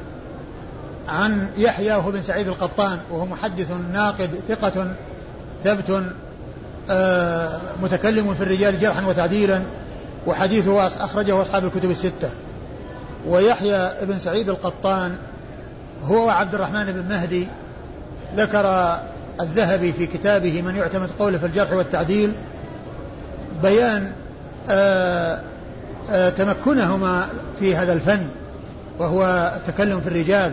عن 1.08 1.50
يحيى 1.56 1.94
وهو 1.94 2.10
بن 2.10 2.22
سعيد 2.22 2.48
القطان 2.48 2.98
وهو 3.10 3.26
محدث 3.26 3.70
ناقد 3.92 4.30
ثقة 4.48 4.94
ثبت 5.64 6.02
آه 6.90 7.60
متكلم 7.82 8.34
في 8.34 8.42
الرجال 8.42 8.80
جرحا 8.80 9.06
وتعديلا 9.06 9.62
وحديثه 10.26 10.86
أخرجه 10.86 11.42
أصحاب 11.42 11.64
الكتب 11.64 11.90
الستة. 11.90 12.30
ويحيى 13.26 13.90
بن 14.02 14.18
سعيد 14.18 14.48
القطان 14.48 15.16
هو 16.04 16.30
عبد 16.30 16.54
الرحمن 16.54 16.84
بن 16.84 17.14
مهدي 17.14 17.48
ذكر 18.36 18.96
الذهبي 19.40 19.92
في 19.92 20.06
كتابه 20.06 20.62
من 20.62 20.76
يعتمد 20.76 21.10
قوله 21.18 21.38
في 21.38 21.46
الجرح 21.46 21.72
والتعديل 21.72 22.32
بيان 23.62 24.12
آه 24.70 25.40
آه 26.10 26.30
تمكنهما 26.30 27.28
في 27.58 27.76
هذا 27.76 27.92
الفن 27.92 28.28
وهو 28.98 29.52
التكلم 29.56 30.00
في 30.00 30.06
الرجال 30.06 30.52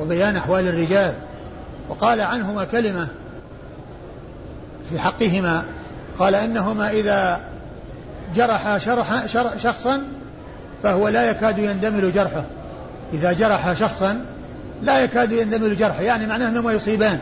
وبيان 0.00 0.36
أحوال 0.36 0.68
الرجال 0.68 1.14
وقال 1.88 2.20
عنهما 2.20 2.64
كلمة 2.64 3.08
في 4.90 4.98
حقهما 4.98 5.62
قال 6.18 6.34
إنهما 6.34 6.90
إذا 6.90 7.40
جرح 8.34 8.76
شرح 8.76 9.56
شخصا 9.56 10.02
فهو 10.82 11.08
لا 11.08 11.30
يكاد 11.30 11.58
يندمل 11.58 12.12
جرحه 12.12 12.44
إذا 13.12 13.32
جرح 13.32 13.72
شخصا 13.72 14.24
لا 14.82 15.04
يكاد 15.04 15.32
يندمل 15.32 15.76
جرحه 15.76 16.02
يعني 16.02 16.26
معناه 16.26 16.48
أنهما 16.48 16.72
يصيبان 16.72 17.18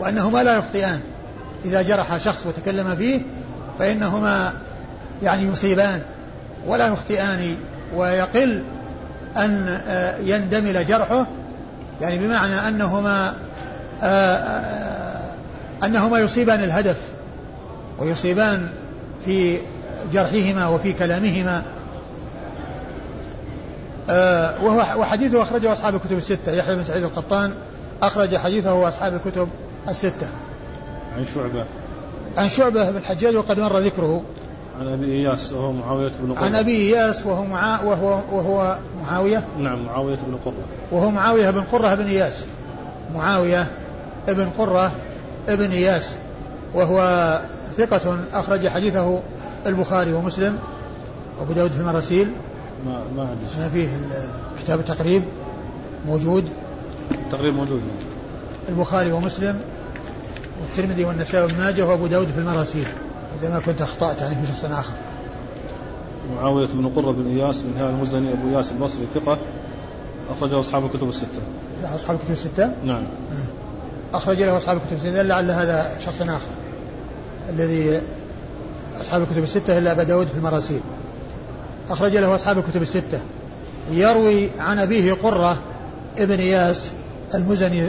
وأنهما 0.00 0.42
لا 0.42 0.56
يخطئان. 0.56 1.00
إذا 1.64 1.82
جرح 1.82 2.16
شخص 2.16 2.46
وتكلم 2.46 2.96
فيه 2.96 3.20
فإنهما 3.78 4.52
يعني 5.22 5.42
يصيبان 5.42 6.00
ولا 6.66 6.86
يخطئان 6.86 7.56
ويقل 7.96 8.62
أن 9.36 9.78
آه، 9.88 10.16
يندمل 10.18 10.86
جرحه 10.86 11.26
يعني 12.00 12.18
بمعنى 12.18 12.68
أنهما 12.68 13.34
آه، 14.02 14.36
آه، 14.36 15.20
أنهما 15.84 16.18
يصيبان 16.18 16.64
الهدف 16.64 16.96
ويصيبان 17.98 18.68
في 19.24 19.58
جرحهما 20.12 20.68
وفي 20.68 20.92
كلامهما. 20.92 21.62
وهو 24.08 25.00
وحديثه 25.00 25.42
أخرجه 25.42 25.72
أصحاب 25.72 25.94
الكتب 25.94 26.16
الستة. 26.16 26.52
يحيى 26.52 26.76
بن 26.76 26.84
سعيد 26.84 27.02
القطان 27.02 27.54
أخرج 28.02 28.36
حديثه 28.36 28.74
وأصحاب 28.74 29.14
الكتب 29.14 29.48
الستة. 29.88 30.26
عن 31.16 31.26
شعبة. 31.34 31.64
عن 32.36 32.48
شعبة 32.48 32.90
بن 32.90 32.96
الحجاج 32.96 33.36
وقد 33.36 33.60
مر 33.60 33.78
ذكره. 33.78 34.22
عن 34.80 34.88
أبي 34.88 35.12
إياس 35.12 35.52
وهو 35.52 35.72
معاوية 35.72 36.12
بن 36.20 36.34
قرة. 36.34 36.44
عن 36.44 36.54
أبي 36.54 36.76
إياس 36.76 37.26
وهو 37.26 37.44
معا 37.44 37.80
وهو 37.80 38.20
وهو 38.32 38.78
معاوية. 39.02 39.44
نعم 39.58 39.86
معاوية 39.86 40.16
بن 40.16 40.38
قرة. 40.44 40.64
وهو 40.92 41.10
معاوية 41.10 41.50
بن 41.50 41.60
قرة 41.60 41.94
بن 41.94 42.06
إياس. 42.06 42.44
معاوية 43.14 43.66
ابن 44.28 44.48
قرة 44.58 44.92
ابن 45.48 45.70
إياس. 45.70 46.14
وهو 46.74 47.40
ثقة 47.76 48.18
أخرج 48.32 48.68
حديثه 48.68 49.20
البخاري 49.66 50.12
ومسلم. 50.12 50.58
وأبو 51.40 51.52
داود 51.52 51.72
في 51.72 51.80
المراسيل. 51.80 52.32
ما 52.86 53.02
ما 53.16 53.22
عندي 53.22 53.44
ما 53.58 53.68
فيه 53.68 53.88
كتاب 54.62 54.80
التقريب 54.80 55.22
موجود؟ 56.06 56.44
التقريب 57.10 57.54
موجود. 57.54 57.80
البخاري 58.68 59.12
ومسلم 59.12 59.60
والترمذي 60.62 61.04
والنسائي 61.04 61.44
وابن 61.44 61.58
ماجه 61.58 61.86
وأبو 61.86 62.06
داود 62.06 62.28
في 62.28 62.38
المراسيل. 62.38 62.86
إذا 63.40 63.50
ما 63.50 63.58
كنت 63.60 63.82
أخطأت 63.82 64.20
يعني 64.20 64.34
في 64.34 64.52
شخص 64.52 64.64
آخر. 64.64 64.92
معاوية 66.36 66.66
بن 66.66 66.88
قرة 66.88 67.10
بن 67.10 67.38
إياس 67.38 67.62
بن 67.62 67.72
هلال 67.76 67.90
المزني 67.90 68.32
أبو 68.32 68.56
إياس 68.56 68.72
البصري 68.72 69.06
ثقة. 69.14 69.38
أخرجه 70.36 70.60
أصحاب 70.60 70.84
الكتب 70.84 71.08
الستة. 71.08 71.42
أصحاب 71.94 72.16
الكتب 72.16 72.32
الستة؟ 72.32 72.74
نعم. 72.84 73.02
أخرج 74.14 74.42
له 74.42 74.56
أصحاب 74.56 74.76
الكتب 74.76 74.96
الستة. 74.96 75.22
لعل 75.22 75.50
هذا 75.50 75.98
شخص 75.98 76.22
آخر. 76.22 76.50
الذي 77.48 78.00
أصحاب 79.00 79.22
الكتب 79.22 79.42
الستة 79.42 79.78
إلا 79.78 79.92
أبا 79.92 80.02
داود 80.02 80.26
في 80.26 80.36
المراسيل. 80.36 80.80
أخرج 81.90 82.16
له 82.16 82.34
أصحاب 82.34 82.58
الكتب 82.58 82.82
الستة. 82.82 83.20
يروي 83.90 84.48
عن 84.58 84.78
أبيه 84.78 85.12
قرة 85.12 85.56
ابن 86.18 86.40
إياس 86.40 86.92
المزني 87.34 87.86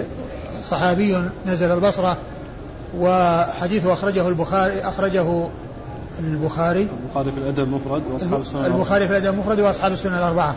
صحابي 0.70 1.18
نزل 1.46 1.72
البصرة 1.72 2.18
وحديثه 2.98 3.94
أخرجه 3.94 4.28
البخاري 4.28 4.82
أخرجه 4.82 5.48
البخاري. 6.20 6.88
البخاري 7.06 7.32
في 7.32 7.38
الأدب 7.38 7.64
المفرد 7.64 8.04
وأصحاب 8.12 8.42
السنن 8.42 8.66
البخاري 8.66 9.08
في 9.08 9.12
الأدب 9.12 9.34
المفرد 9.34 9.60
وأصحاب 9.60 9.92
السنن 9.92 10.14
الأربعة. 10.14 10.56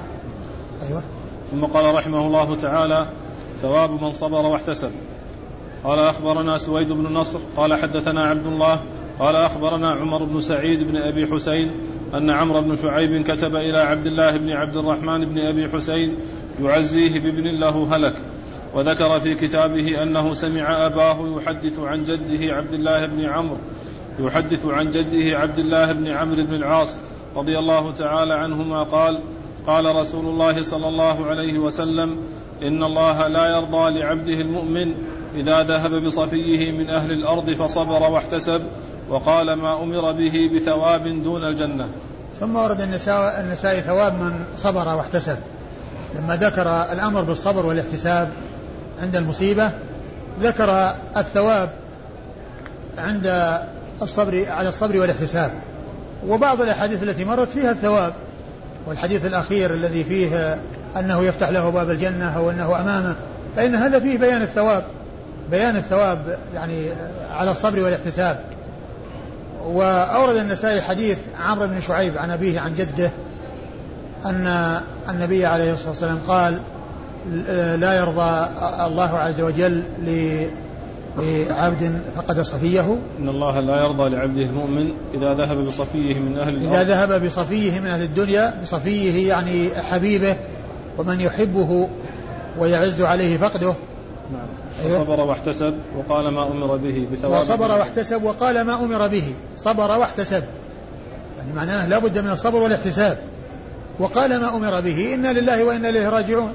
أيوه. 0.89 1.03
ثم 1.51 1.65
قال 1.65 1.95
رحمه 1.95 2.27
الله 2.27 2.57
تعالى 2.57 3.07
ثواب 3.63 4.03
من 4.03 4.13
صبر 4.13 4.47
واحتسب. 4.47 4.91
قال 5.85 5.99
أخبرنا 5.99 6.59
سويد 6.59 6.93
بن 6.93 7.13
نصر 7.13 7.39
قال 7.57 7.75
حدثنا 7.75 8.25
عبد 8.25 8.47
الله 8.47 8.81
قال 9.19 9.37
أخبرنا 9.37 9.93
عمر 9.93 10.25
بن 10.25 10.41
سعيد 10.41 10.83
بن 10.83 10.97
أبي 10.97 11.27
حسين 11.27 11.71
أن 12.15 12.31
عمرو 12.31 12.61
بن 12.61 12.77
شعيب 12.77 13.23
كتب 13.23 13.57
إلى 13.57 13.79
عبد 13.79 14.07
الله 14.07 14.37
بن 14.37 14.51
عبد 14.51 14.77
الرحمن 14.77 15.25
بن 15.25 15.39
أبي 15.39 15.69
حسين 15.69 16.15
يعزيه 16.63 17.21
بابن 17.21 17.61
له 17.61 17.97
هلك. 17.97 18.15
وذكر 18.75 19.21
في 19.21 19.35
كتابه 19.35 20.03
أنه 20.03 20.35
سمع 20.35 20.87
أباه 20.87 21.37
يحدث 21.37 21.79
عن 21.79 22.05
جده 22.05 22.55
عبد 22.55 22.75
الله 22.75 23.07
بن 23.07 23.25
عمرو 23.25 23.57
يحدث 24.21 24.67
عن 24.67 24.91
جده 24.91 25.39
عبد 25.39 25.59
الله 25.59 25.93
بن 25.93 26.09
عمرو 26.09 26.45
بن 26.45 26.55
العاص 26.55 26.99
رضي 27.37 27.59
الله 27.59 27.93
تعالى 27.93 28.35
عنهما 28.35 28.83
قال 28.83 29.19
قال 29.67 29.97
رسول 29.97 30.27
الله 30.27 30.63
صلى 30.63 30.89
الله 30.89 31.27
عليه 31.27 31.59
وسلم 31.59 32.17
إن 32.63 32.83
الله 32.83 33.29
لا 33.29 33.57
يرضى 33.57 34.01
لعبده 34.01 34.41
المؤمن 34.41 34.95
إذا 35.35 35.63
ذهب 35.63 36.05
بصفيه 36.05 36.73
من 36.73 36.91
أهل 36.91 37.13
الأرض 37.13 37.51
فصبر 37.51 38.11
واحتسب 38.11 38.63
وقال 39.09 39.53
ما 39.53 39.83
أمر 39.83 40.13
به 40.13 40.51
بثواب 40.55 41.23
دون 41.25 41.45
الجنة. 41.45 41.89
ثم 42.41 42.57
ورد 42.57 42.81
النساء, 42.81 43.41
النساء 43.41 43.81
ثواب 43.81 44.15
من 44.15 44.45
صبر 44.57 44.97
واحتسب. 44.97 45.37
لما 46.19 46.37
ذكر 46.37 46.93
الأمر 46.93 47.23
بالصبر 47.23 47.67
والاحتساب 47.67 48.31
عند 49.03 49.17
المصيبة 49.17 49.71
ذكر 50.41 50.91
الثواب 51.17 51.71
عند 52.99 53.59
الصبر 54.03 54.45
على 54.49 54.69
الصبر 54.69 54.99
والاحتساب. 54.99 55.51
وبعض 56.27 56.63
الأحاديث 56.63 57.03
التي 57.03 57.25
مرت 57.25 57.49
فيها 57.49 57.71
الثواب 57.71 58.13
والحديث 58.87 59.27
الأخير 59.27 59.75
الذي 59.75 60.05
فيه 60.05 60.59
أنه 60.97 61.23
يفتح 61.25 61.49
له 61.49 61.71
باب 61.71 61.91
الجنة 61.91 62.37
أو 62.37 62.51
أنه 62.51 62.81
أمامه 62.81 63.15
فإن 63.57 63.75
هذا 63.75 63.99
فيه 64.01 64.19
بيان 64.19 64.43
الثواب. 64.43 64.85
بيان 65.51 65.77
الثواب 65.77 66.39
يعني 66.55 66.89
على 67.31 67.51
الصبر 67.51 67.81
والاحتساب. 67.81 68.45
وأورد 69.67 70.37
النسائي 70.37 70.81
حديث 70.83 71.19
عمرو 71.39 71.67
بن 71.67 71.81
شعيب 71.81 72.19
عن 72.19 72.31
أبيه 72.31 72.61
عن 72.61 72.75
جده 72.75 73.11
أن 74.27 74.81
النبي 75.09 75.47
عليه 75.47 75.73
الصلاة 75.73 75.89
والسلام 75.89 76.19
قال 76.29 76.59
لا 77.81 77.95
يرضى 77.95 78.49
الله 78.87 79.19
عز 79.19 79.41
وجل 79.41 79.83
لعبد 81.19 82.01
فقد 82.17 82.41
صفيه. 82.41 82.97
إن 83.21 83.29
الله 83.29 83.61
لا 83.61 83.81
يرضى 83.81 84.11
لعبده 84.11 84.43
المؤمن 84.43 84.91
إذا 85.15 85.35
ذهب 85.35 85.57
بصفيه 85.57 86.15
من 86.15 86.39
أهل 86.39 86.57
الأرض. 86.57 86.73
إذا 86.73 86.83
ذهب 86.85 87.27
بصفيه 87.27 87.81
من 87.81 87.87
أهل 87.87 88.03
الدنيا 88.03 88.55
بصفيه 88.63 89.29
يعني 89.29 89.69
حبيبه 89.91 90.37
ومن 90.99 91.21
يحبه 91.21 91.89
ويعز 92.59 93.03
عليه 93.03 93.39
فقده. 93.39 93.75
نعم. 94.33 94.47
وصبر 94.87 95.21
واحتسب 95.21 95.75
وقال 95.97 96.29
ما 96.29 96.47
أمر 96.47 96.77
به 96.77 97.07
بثواب. 97.13 97.41
وصبر 97.41 97.79
واحتسب 97.79 98.23
وقال 98.23 98.61
ما 98.61 98.75
أمر 98.75 99.09
به. 99.09 99.33
صبر 99.57 99.99
واحتسب. 99.99 100.43
يعني 101.39 101.53
معناه 101.57 101.87
لا 101.87 101.99
بد 101.99 102.19
من 102.19 102.31
الصبر 102.31 102.63
والاحتساب. 102.63 103.19
وقال 103.99 104.41
ما 104.41 104.57
أمر 104.57 104.81
به 104.81 105.15
إنا 105.15 105.33
لله 105.33 105.65
وإنا 105.65 105.89
إليه 105.89 106.09
راجعون. 106.09 106.53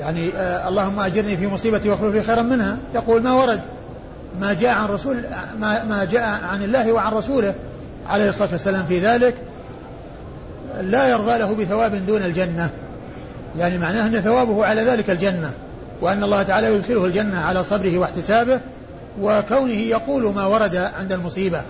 يعني 0.00 0.28
آه 0.36 0.68
اللهم 0.68 1.00
أجرني 1.00 1.36
في 1.36 1.46
مصيبتي 1.46 1.88
واخلف 1.88 2.14
لي 2.14 2.22
خيرا 2.22 2.42
منها. 2.42 2.76
يقول 2.94 3.22
ما 3.22 3.32
ورد؟ 3.32 3.60
ما 4.40 4.52
جاء 4.52 4.74
عن 4.74 4.88
رسول 4.88 5.24
ما, 5.60 5.84
ما 5.84 6.04
جاء 6.04 6.22
عن 6.22 6.62
الله 6.62 6.92
وعن 6.92 7.12
رسوله 7.12 7.54
عليه 8.08 8.28
الصلاة 8.28 8.48
والسلام 8.52 8.84
في 8.84 8.98
ذلك. 8.98 9.34
لا 10.80 11.08
يرضى 11.08 11.38
له 11.38 11.54
بثواب 11.54 12.06
دون 12.06 12.22
الجنة. 12.22 12.70
يعني 13.58 13.78
معناه 13.78 14.06
أن 14.06 14.20
ثوابه 14.20 14.64
على 14.64 14.82
ذلك 14.82 15.10
الجنة. 15.10 15.50
وأن 16.00 16.24
الله 16.24 16.42
تعالى 16.42 16.74
يدخله 16.74 17.04
الجنة 17.04 17.40
على 17.40 17.64
صبره 17.64 17.98
واحتسابه 17.98 18.60
وكونه 19.20 19.72
يقول 19.72 20.34
ما 20.34 20.46
ورد 20.46 20.76
عند 20.76 21.12
المصيبة. 21.12 21.62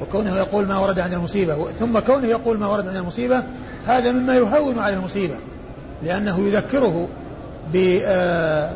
وكونه 0.00 0.36
يقول 0.36 0.66
ما 0.66 0.78
ورد 0.78 0.98
عند 0.98 1.12
المصيبة. 1.12 1.56
ثم 1.80 1.98
كونه 1.98 2.26
يقول 2.26 2.58
ما 2.58 2.66
ورد 2.66 2.86
عند 2.88 2.96
المصيبة 2.96 3.42
هذا 3.86 4.12
مما 4.12 4.34
يهون 4.34 4.78
على 4.78 4.94
المصيبة. 4.94 5.34
لأنه 6.02 6.48
يذكره 6.48 7.08
آه، 7.76 8.70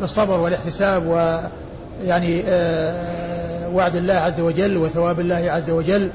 بالصبر 0.00 0.40
والاحتساب 0.40 1.06
ويعني 1.06 2.42
آه، 2.48 3.68
وعد 3.68 3.96
الله 3.96 4.14
عز 4.14 4.40
وجل 4.40 4.76
وثواب 4.76 5.20
الله 5.20 5.50
عز 5.50 5.70
وجل 5.70 6.10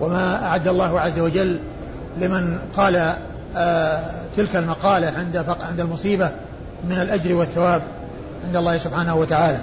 وما 0.00 0.46
أعد 0.46 0.68
الله 0.68 1.00
عز 1.00 1.18
وجل 1.18 1.60
لمن 2.20 2.58
قال 2.76 3.14
آه، 3.56 4.00
تلك 4.36 4.56
المقالة 4.56 5.18
عند 5.18 5.44
عند 5.60 5.80
المصيبة 5.80 6.30
من 6.88 7.00
الأجر 7.00 7.34
والثواب 7.34 7.82
عند 8.44 8.56
الله 8.56 8.78
سبحانه 8.78 9.16
وتعالى. 9.16 9.58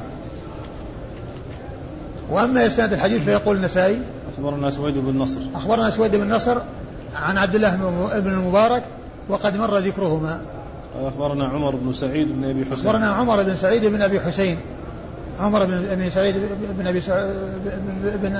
وأما 2.30 2.66
إسناد 2.66 2.94
الحديث 2.94 3.24
فيقول 3.24 3.58
النسائي 3.58 4.02
أخبرنا 4.38 4.70
سويد 4.70 4.98
بن 4.98 5.18
نصر. 5.18 5.40
أخبرنا 5.56 5.90
سويد 5.90 6.16
بن 6.16 6.34
نصر 6.34 6.58
عن 7.16 7.38
عبد 7.38 7.56
الله 7.56 7.76
بن 8.20 8.32
المبارك 8.32 8.84
وقد 9.30 9.58
مر 9.58 9.78
ذكرهما. 9.78 10.42
أخبرنا 11.02 11.48
عمر 11.48 11.76
بن 11.76 11.94
سعيد 11.94 12.28
بن 12.32 12.44
أبي 12.50 12.66
حسين. 12.66 12.74
أخبرنا 12.74 13.12
عمر 13.12 13.44
بن 13.44 13.56
سعيد 13.56 13.86
بن 13.86 14.02
أبي 14.02 14.20
حسين. 14.20 14.58
عمر 15.40 15.66
بن 15.66 16.10
سعيد 16.10 16.36
بن 16.80 16.88
أبي 16.88 17.02
بن 18.24 18.38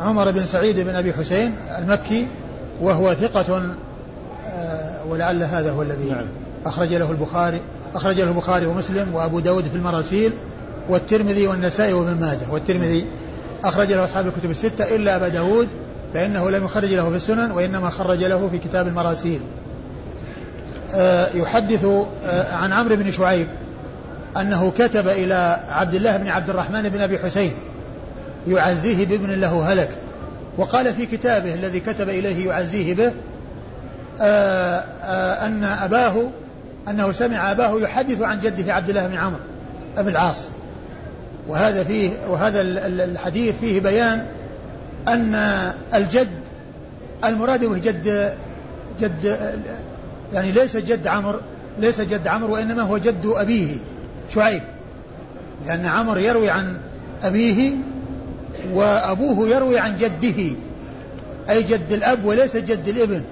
عمر 0.00 0.30
بن 0.30 0.46
سعيد 0.46 0.80
بن 0.80 0.94
أبي 0.94 1.12
حسين 1.12 1.54
المكي 1.78 2.26
وهو 2.80 3.14
ثقة 3.14 3.74
ولعل 5.08 5.42
هذا 5.42 5.70
هو 5.70 5.82
الذي 5.82 6.10
نعم. 6.10 6.26
أخرج 6.66 6.94
له 6.94 7.10
البخاري 7.10 7.60
أخرج 7.94 8.20
له 8.20 8.28
البخاري 8.28 8.66
ومسلم 8.66 9.14
وأبو 9.14 9.40
داود 9.40 9.64
في 9.64 9.76
المراسيل 9.76 10.32
والترمذي 10.88 11.46
والنسائي 11.46 11.92
وابن 11.92 12.20
ماجه 12.20 12.50
والترمذي 12.50 13.06
أخرج 13.64 13.92
له 13.92 14.04
أصحاب 14.04 14.26
الكتب 14.26 14.50
الستة 14.50 14.96
إلا 14.96 15.16
أبا 15.16 15.28
داود 15.28 15.68
فإنه 16.14 16.50
لم 16.50 16.64
يخرج 16.64 16.94
له 16.94 17.10
في 17.10 17.16
السنن 17.16 17.50
وإنما 17.50 17.90
خرج 17.90 18.24
له 18.24 18.48
في 18.52 18.58
كتاب 18.58 18.86
المراسيل 18.86 19.40
آه، 20.94 21.28
يحدث 21.34 21.84
آه، 22.26 22.54
عن 22.54 22.72
عمرو 22.72 22.96
بن 22.96 23.10
شعيب 23.10 23.46
أنه 24.36 24.72
كتب 24.78 25.08
إلى 25.08 25.60
عبد 25.68 25.94
الله 25.94 26.16
بن 26.16 26.28
عبد 26.28 26.50
الرحمن 26.50 26.82
بن 26.82 27.00
أبي 27.00 27.18
حسين 27.18 27.52
يعزيه 28.48 29.06
بابن 29.06 29.30
له 29.30 29.72
هلك 29.72 29.90
وقال 30.58 30.94
في 30.94 31.06
كتابه 31.06 31.54
الذي 31.54 31.80
كتب 31.80 32.08
إليه 32.08 32.48
يعزيه 32.48 32.94
به 32.94 33.12
أن 34.20 35.64
أباه 35.64 36.30
أنه 36.88 37.12
سمع 37.12 37.50
أباه 37.50 37.80
يحدث 37.80 38.20
عن 38.20 38.40
جده 38.40 38.74
عبد 38.74 38.88
الله 38.88 39.06
بن 39.06 39.14
عمرو 39.14 39.40
أبي 39.98 40.10
العاص. 40.10 40.48
وهذا 41.48 41.84
فيه 41.84 42.10
وهذا 42.28 42.60
الحديث 42.86 43.54
فيه 43.60 43.80
بيان 43.80 44.26
أن 45.08 45.34
الجد 45.94 46.28
المراد 47.24 47.64
به 47.64 47.78
جد 47.78 48.34
جد 49.00 49.38
يعني 50.32 50.52
ليس 50.52 50.76
جد 50.76 51.06
عمرو 51.06 51.38
ليس 51.78 52.00
جد 52.00 52.26
عمرو 52.26 52.54
وإنما 52.54 52.82
هو 52.82 52.98
جد 52.98 53.26
أبيه 53.26 53.76
شعيب. 54.34 54.62
لأن 55.66 55.86
عمرو 55.86 56.20
يروي 56.20 56.50
عن 56.50 56.76
أبيه 57.22 57.74
وأبوه 58.72 59.48
يروي 59.48 59.78
عن 59.78 59.96
جده 59.96 60.56
أي 61.50 61.62
جد 61.62 61.92
الأب 61.92 62.24
وليس 62.24 62.56
جد 62.56 62.88
الابن. 62.88 63.22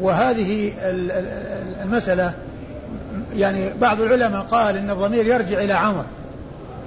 وهذه 0.00 0.72
المسألة 1.82 2.32
يعني 3.36 3.70
بعض 3.80 4.00
العلماء 4.00 4.42
قال 4.42 4.76
إن 4.76 4.90
الضمير 4.90 5.26
يرجع 5.26 5.58
إلى 5.58 5.72
عمر 5.72 6.04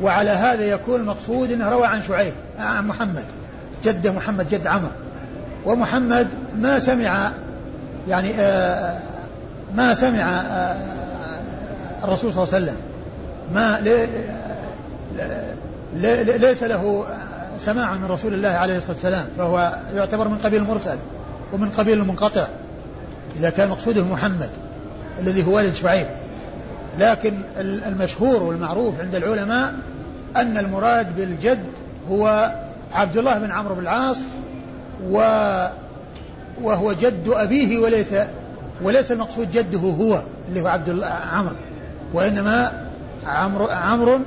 وعلى 0.01 0.29
هذا 0.29 0.65
يكون 0.65 0.99
المقصود 0.99 1.51
إنه 1.51 1.69
روى 1.69 1.87
عن 1.87 2.01
شعيب 2.01 2.33
عن 2.59 2.87
محمد 2.87 3.23
جده 3.83 4.11
محمد 4.11 4.49
جد 4.49 4.67
عمر 4.67 4.89
ومحمد 5.65 6.27
ما 6.57 6.79
سمع 6.79 7.31
يعني 8.07 8.31
آه 8.39 8.97
ما 9.75 9.93
سمع 9.93 10.41
آه 10.41 10.75
الرسول 12.03 12.33
صلى 12.33 12.43
الله 12.43 12.55
عليه 12.55 12.65
وسلم. 12.65 12.77
ما 13.53 13.79
ليس 16.37 16.63
له 16.63 17.05
سماع 17.59 17.93
من 17.93 18.05
رسول 18.05 18.33
الله 18.33 18.49
عليه 18.49 18.77
الصلاة 18.77 18.93
والسلام 18.93 19.25
فهو 19.37 19.73
يعتبر 19.95 20.27
من 20.27 20.37
قبيل 20.37 20.61
المرسل 20.61 20.97
ومن 21.53 21.69
قبيل 21.69 21.99
المنقطع. 21.99 22.47
إذا 23.35 23.49
كان 23.49 23.69
مقصوده 23.69 24.03
محمد 24.03 24.49
الذي 25.19 25.47
هو 25.47 25.55
والد 25.55 25.73
شعيب. 25.73 26.07
لكن 26.99 27.41
المشهور 27.57 28.43
والمعروف 28.43 28.99
عند 28.99 29.15
العلماء 29.15 29.73
أن 30.35 30.57
المراد 30.57 31.15
بالجد 31.15 31.63
هو 32.09 32.51
عبد 32.93 33.17
الله 33.17 33.39
بن 33.39 33.51
عمرو 33.51 33.75
بن 33.75 33.81
العاص 33.81 34.17
و 35.09 35.17
وهو 36.61 36.93
جد 36.93 37.27
أبيه 37.27 37.77
وليس 37.77 38.13
وليس 38.81 39.11
المقصود 39.11 39.51
جده 39.51 39.79
هو 39.79 40.21
اللي 40.49 40.61
هو 40.61 40.67
عبد 40.67 41.03
عمرو. 41.33 41.55
وإنما 42.13 42.85
عمرو 43.25 43.67
عمرو 43.67 44.19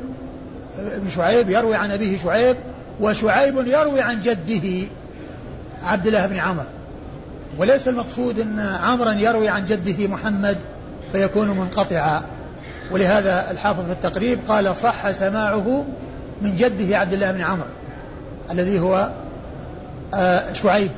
بن 0.79 1.09
شعيب 1.09 1.51
يروي 1.51 1.75
عن 1.75 1.91
أبيه 1.91 2.19
شعيب 2.19 2.57
وشعيب 3.01 3.67
يروي 3.67 4.01
عن 4.01 4.21
جده 4.21 4.87
عبد 5.83 6.07
الله 6.07 6.27
بن 6.27 6.37
عمرو. 6.37 6.67
وليس 7.59 7.89
المقصود 7.89 8.41
أن 8.41 8.61
عمرا 8.61 9.13
يروي 9.13 9.49
عن 9.49 9.67
جده 9.67 10.07
محمد 10.07 10.57
فيكون 11.13 11.49
منقطعا. 11.49 12.23
ولهذا 12.91 13.51
الحافظ 13.51 13.85
في 13.87 13.93
التقريب 13.93 14.39
قال 14.49 14.77
صح 14.77 15.11
سماعه 15.11 15.85
من 16.43 16.57
جده 16.57 16.99
عبد 16.99 17.13
الله 17.13 17.33
بن 17.33 17.41
عمرو 17.41 17.67
الذي 18.51 18.81
هو 18.81 19.11
آه، 20.15 20.53
شعيب. 20.53 20.91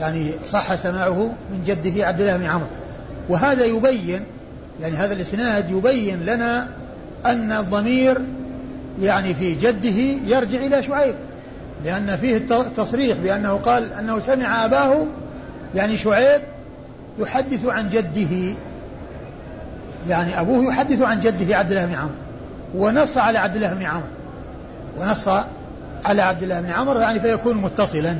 يعني 0.00 0.30
صح 0.50 0.74
سماعه 0.74 1.32
من 1.52 1.64
جده 1.66 2.06
عبد 2.06 2.20
الله 2.20 2.36
بن 2.36 2.44
عمرو. 2.44 2.66
وهذا 3.28 3.64
يبين 3.64 4.24
يعني 4.80 4.96
هذا 4.96 5.12
الإسناد 5.12 5.70
يبين 5.70 6.26
لنا 6.26 6.68
أن 7.26 7.52
الضمير 7.52 8.20
يعني 9.02 9.34
في 9.34 9.54
جده 9.54 10.34
يرجع 10.36 10.58
إلى 10.58 10.82
شعيب 10.82 11.14
لأن 11.84 12.16
فيه 12.16 12.36
التصريح 12.36 13.18
بأنه 13.18 13.52
قال 13.52 13.92
أنه 13.92 14.20
سمع 14.20 14.64
آباه 14.64 15.06
يعني 15.74 15.96
شعيب 15.96 16.40
يحدث 17.18 17.66
عن 17.66 17.88
جده 17.88 18.54
يعني 20.08 20.40
أبوه 20.40 20.72
يحدث 20.72 21.02
عن 21.02 21.20
جده 21.20 21.56
عبد 21.56 21.70
الله 21.70 21.86
بن 21.86 21.94
عمرو 21.94 22.14
ونص 22.74 23.18
على 23.18 23.38
عبد 23.38 23.56
الله 23.56 23.74
بن 23.74 23.82
عمرو 23.82 24.06
ونص 24.98 25.28
على 26.04 26.22
عبد 26.22 26.42
الله 26.42 26.60
بن 26.60 26.70
عمرو 26.70 27.00
يعني 27.00 27.20
فيكون 27.20 27.56
متصلا 27.56 28.16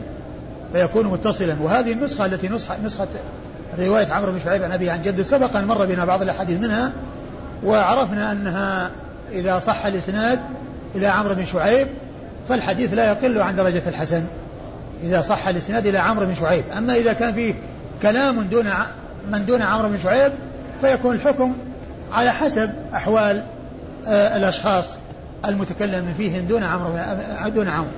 فيكون 0.72 1.06
متصلا. 1.06 1.56
وهذه 1.60 1.92
النسخة 1.92 2.26
التي 2.26 2.48
نسخة 2.48 2.76
نسخة 2.84 3.08
رواية 3.78 4.12
عمرو 4.12 4.32
بن 4.32 4.38
شعيب 4.44 4.62
عن 4.62 4.72
أبيه 4.72 4.92
عن 4.92 5.02
جده 5.02 5.22
سبق 5.22 5.56
أن 5.56 5.64
مر 5.64 5.86
بنا 5.86 6.04
بعض 6.04 6.22
الأحاديث 6.22 6.60
منها 6.60 6.92
وعرفنا 7.64 8.32
أنها 8.32 8.90
إذا 9.32 9.58
صح 9.58 9.86
الإسناد 9.86 10.40
إلى 10.94 11.06
عمرو 11.06 11.34
بن 11.34 11.44
شعيب 11.44 11.88
فالحديث 12.48 12.94
لا 12.94 13.06
يقل 13.06 13.42
عن 13.42 13.56
درجة 13.56 13.82
الحسن. 13.86 14.24
إذا 15.02 15.22
صح 15.22 15.48
الإسناد 15.48 15.86
إلى 15.86 15.98
عمرو 15.98 16.26
بن 16.26 16.34
شعيب. 16.34 16.64
أما 16.78 16.94
إذا 16.94 17.12
كان 17.12 17.34
فيه 17.34 17.54
كلام 18.02 18.40
دون 18.40 18.66
من 19.32 19.46
دون 19.46 19.62
عمرو 19.62 19.88
بن 19.88 19.98
شعيب 19.98 20.32
فيكون 20.80 21.14
الحكم 21.14 21.52
على 22.12 22.30
حسب 22.30 22.70
أحوال 22.94 23.44
آه، 24.06 24.36
الأشخاص 24.36 24.88
المتكلم 25.46 26.14
فيهم 26.16 26.46
دون 26.46 26.62
عمرو 26.62 26.92
دون 27.48 27.68
عمرو. 27.68 27.90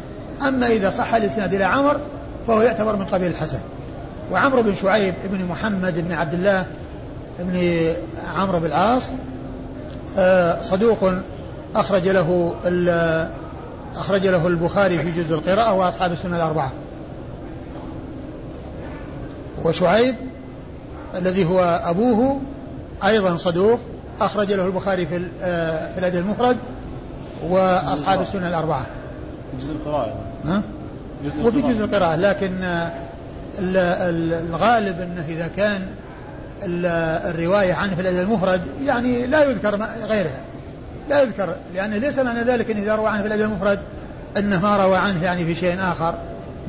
أما 0.42 0.66
إذا 0.66 0.90
صح 0.90 1.14
الإسناد 1.14 1.54
إلى 1.54 1.64
عمر 1.64 2.00
فهو 2.46 2.62
يعتبر 2.62 2.96
من 2.96 3.04
قبيل 3.04 3.30
الحسن. 3.30 3.60
وعمرو 4.32 4.62
بن 4.62 4.74
شعيب 4.74 5.14
بن 5.32 5.44
محمد 5.44 6.08
بن 6.08 6.12
عبد 6.12 6.34
الله 6.34 6.66
بن 7.38 7.92
عمرو 8.36 8.58
بن 8.58 8.66
العاص 8.66 9.02
آه، 10.18 10.62
صدوق 10.62 11.12
أخرج 11.74 12.08
له 12.08 12.54
أخرج 13.96 14.26
له 14.26 14.46
البخاري 14.46 14.98
في 14.98 15.22
جزء 15.22 15.34
القراءة 15.34 15.72
وأصحاب 15.72 16.12
السنة 16.12 16.36
الأربعة. 16.36 16.72
وشعيب 19.64 20.14
الذي 21.14 21.44
هو 21.44 21.80
أبوه 21.84 22.40
أيضا 23.04 23.36
صدوق 23.36 23.78
أخرج 24.20 24.52
له 24.52 24.66
البخاري 24.66 25.06
في 25.06 25.26
آه، 25.42 25.92
في 25.92 25.98
الأدب 25.98 26.18
المفرد 26.18 26.56
وأصحاب 27.48 28.20
السنة 28.20 28.48
الأربعة. 28.48 28.86
جزء 29.60 29.72
القراءة. 29.72 30.14
ها؟ 30.44 30.62
جزء 31.24 31.46
وفي 31.46 31.62
جزء 31.62 31.84
القراءة 31.84 32.16
لكن 32.16 32.64
الغالب 33.58 35.00
أنه 35.00 35.24
إذا 35.28 35.50
كان 35.56 35.86
الرواية 36.64 37.74
عنه 37.74 37.94
في 37.94 38.00
الأدب 38.00 38.18
المفرد 38.18 38.60
يعني 38.84 39.26
لا 39.26 39.44
يذكر 39.44 39.86
غيرها. 40.08 40.44
لا 41.08 41.22
يذكر 41.22 41.54
لأنه 41.74 41.96
ليس 41.96 42.18
معنى 42.18 42.40
ذلك 42.40 42.70
أنه 42.70 42.82
إذا 42.82 42.94
روى 42.94 43.08
عنه 43.08 43.20
في 43.20 43.26
الأدب 43.26 43.42
المفرد 43.42 43.78
أنه 44.36 44.60
ما 44.60 44.76
روى 44.76 44.96
عنه 44.96 45.24
يعني 45.24 45.44
في 45.44 45.54
شيء 45.54 45.78
آخر 45.80 46.14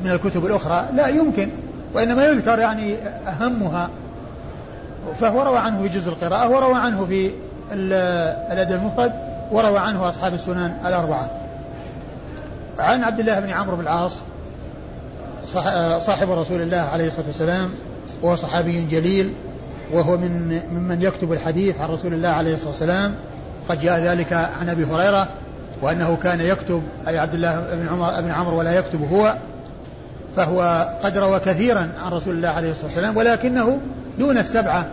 من 0.04 0.10
الكتب 0.10 0.46
الأخرى. 0.46 0.88
لا 0.94 1.08
يمكن. 1.08 1.48
وإنما 1.94 2.24
يذكر 2.24 2.58
يعني 2.58 2.94
أهمها 3.28 3.90
فهو 5.20 5.42
روى 5.42 5.58
عنه 5.58 5.82
في 5.82 5.88
جزء 5.88 6.08
القراءة 6.08 6.48
وروى 6.48 6.74
عنه 6.74 7.06
في 7.06 7.30
الأدب 7.72 8.72
المفرد 8.72 9.12
وروى 9.52 9.78
عنه 9.78 10.08
أصحاب 10.08 10.34
السنن 10.34 10.72
الأربعة. 10.86 11.30
عن 12.78 13.04
عبد 13.04 13.20
الله 13.20 13.40
بن 13.40 13.50
عمرو 13.50 13.76
بن 13.76 13.82
العاص 13.82 14.20
صاحب 15.98 16.30
رسول 16.30 16.60
الله 16.60 16.80
عليه 16.80 17.06
الصلاة 17.06 17.26
والسلام 17.26 17.70
وهو 18.22 18.36
صحابي 18.36 18.82
جليل 18.82 19.32
وهو 19.92 20.16
من 20.16 20.60
ممن 20.72 21.02
يكتب 21.02 21.32
الحديث 21.32 21.78
عن 21.80 21.90
رسول 21.90 22.14
الله 22.14 22.28
عليه 22.28 22.54
الصلاة 22.54 22.70
والسلام. 22.70 23.14
قد 23.68 23.80
جاء 23.80 24.00
ذلك 24.00 24.32
عن 24.32 24.68
أبي 24.68 24.84
هريرة 24.84 25.28
وأنه 25.82 26.16
كان 26.22 26.40
يكتب 26.40 26.82
أي 27.08 27.18
عبد 27.18 27.34
الله 27.34 27.60
بن 27.60 27.88
عمر 27.88 28.20
بن 28.20 28.30
عمرو 28.30 28.58
ولا 28.58 28.78
يكتب 28.78 29.12
هو 29.12 29.34
فهو 30.36 30.88
قد 31.04 31.18
روى 31.18 31.40
كثيرا 31.40 31.88
عن 32.04 32.12
رسول 32.12 32.34
الله 32.34 32.48
عليه 32.48 32.70
الصلاة 32.70 32.86
والسلام 32.86 33.16
ولكنه 33.16 33.80
دون 34.18 34.38
السبعة 34.38 34.86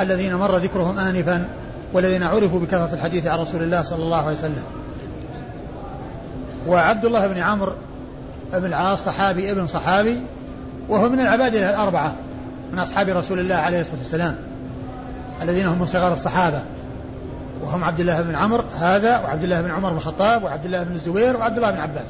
الذين 0.00 0.34
مر 0.34 0.56
ذكرهم 0.56 0.98
آنفا 0.98 1.48
والذين 1.92 2.22
عرفوا 2.22 2.60
بكثرة 2.60 2.94
الحديث 2.94 3.26
عن 3.26 3.38
رسول 3.38 3.62
الله 3.62 3.82
صلى 3.82 4.02
الله 4.02 4.26
عليه 4.26 4.36
وسلم. 4.36 4.62
وعبد 6.68 7.04
الله 7.04 7.26
بن 7.26 7.38
عمرو 7.38 7.72
بن 8.52 8.64
العاص 8.64 9.04
صحابي 9.04 9.50
ابن 9.50 9.66
صحابي 9.66 10.20
وهو 10.88 11.08
من 11.08 11.20
العبادة 11.20 11.70
الأربعة 11.70 12.14
من 12.72 12.78
أصحاب 12.78 13.08
رسول 13.08 13.38
الله 13.38 13.54
عليه 13.54 13.80
الصلاة 13.80 13.98
والسلام 13.98 14.36
الذين 15.42 15.66
هم 15.66 15.78
من 15.78 15.86
صغار 15.86 16.12
الصحابة. 16.12 16.62
وهم 17.62 17.84
عبد 17.84 18.00
الله 18.00 18.22
بن 18.22 18.36
عمرو 18.36 18.64
هذا 18.80 19.18
وعبد 19.18 19.44
الله 19.44 19.60
بن 19.62 19.70
عمر 19.70 19.90
بن 19.90 19.96
الخطاب 19.96 20.44
وعبد 20.44 20.64
الله 20.64 20.82
بن 20.82 20.94
الزبير 20.94 21.36
وعبد 21.36 21.56
الله 21.56 21.70
بن 21.70 21.78
عباس. 21.78 22.06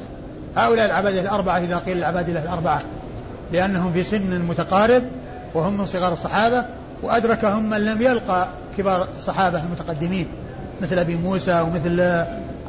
هؤلاء 0.55 0.85
العبادة 0.85 1.21
الأربعة 1.21 1.57
إذا 1.57 1.77
قيل 1.77 1.97
العبادة 1.97 2.39
الأربعة 2.39 2.81
لأنهم 3.51 3.93
في 3.93 4.03
سن 4.03 4.41
متقارب 4.41 5.03
وهم 5.53 5.77
من 5.77 5.85
صغار 5.85 6.13
الصحابة 6.13 6.65
وأدركهم 7.03 7.69
من 7.69 7.85
لم 7.85 8.01
يلقى 8.01 8.47
كبار 8.77 9.07
الصحابة 9.17 9.63
المتقدمين 9.63 10.27
مثل 10.81 10.99
أبي 10.99 11.15
موسى 11.15 11.61
ومثل 11.61 12.01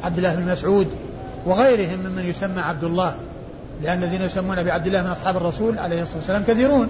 عبد 0.03 0.17
الله 0.17 0.35
بن 0.35 0.51
مسعود 0.51 0.87
وغيرهم 1.45 1.99
ممن 1.99 2.25
يسمى 2.25 2.61
عبد 2.61 2.83
الله 2.83 3.15
لأن 3.83 4.03
الذين 4.03 4.21
يسمون 4.21 4.63
بعبد 4.63 4.87
الله 4.87 5.03
من 5.03 5.09
أصحاب 5.09 5.37
الرسول 5.37 5.79
عليه 5.79 6.01
الصلاة 6.01 6.17
والسلام 6.17 6.43
كثيرون. 6.47 6.87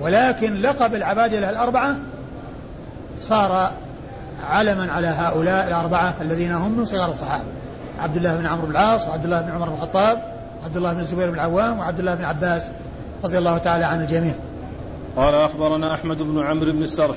ولكن 0.00 0.54
لقب 0.54 0.94
العبادلة 0.94 1.50
الأربعة 1.50 1.96
صار 3.22 3.70
علما 4.50 4.92
على 4.92 5.06
هؤلاء 5.06 5.68
الأربعة 5.68 6.14
الذين 6.20 6.52
هم 6.52 6.78
من 6.78 6.84
صغار 6.84 7.10
الصحابة. 7.10 7.44
عبد 7.98 8.16
الله 8.16 8.36
بن 8.36 8.46
عمرو 8.46 8.66
بن 8.66 8.72
العاص 8.72 9.08
وعبد 9.08 9.24
الله 9.24 9.40
بن 9.40 9.50
عمر 9.50 9.68
بن 9.68 9.74
الخطاب 9.74 10.22
وعبد 10.62 10.76
الله 10.76 10.92
بن 10.92 11.00
الزبير 11.00 11.28
بن 11.28 11.34
العوام 11.34 11.78
وعبد 11.78 11.98
الله 11.98 12.14
بن 12.14 12.24
عباس 12.24 12.70
رضي 13.24 13.38
الله 13.38 13.58
تعالى 13.58 13.84
عن 13.84 14.00
الجميع 14.00 14.34
قال 15.16 15.34
أخبرنا 15.34 15.94
أحمد 15.94 16.22
بن 16.22 16.38
عمرو 16.46 16.72
بن 16.72 16.82
السرح. 16.82 17.16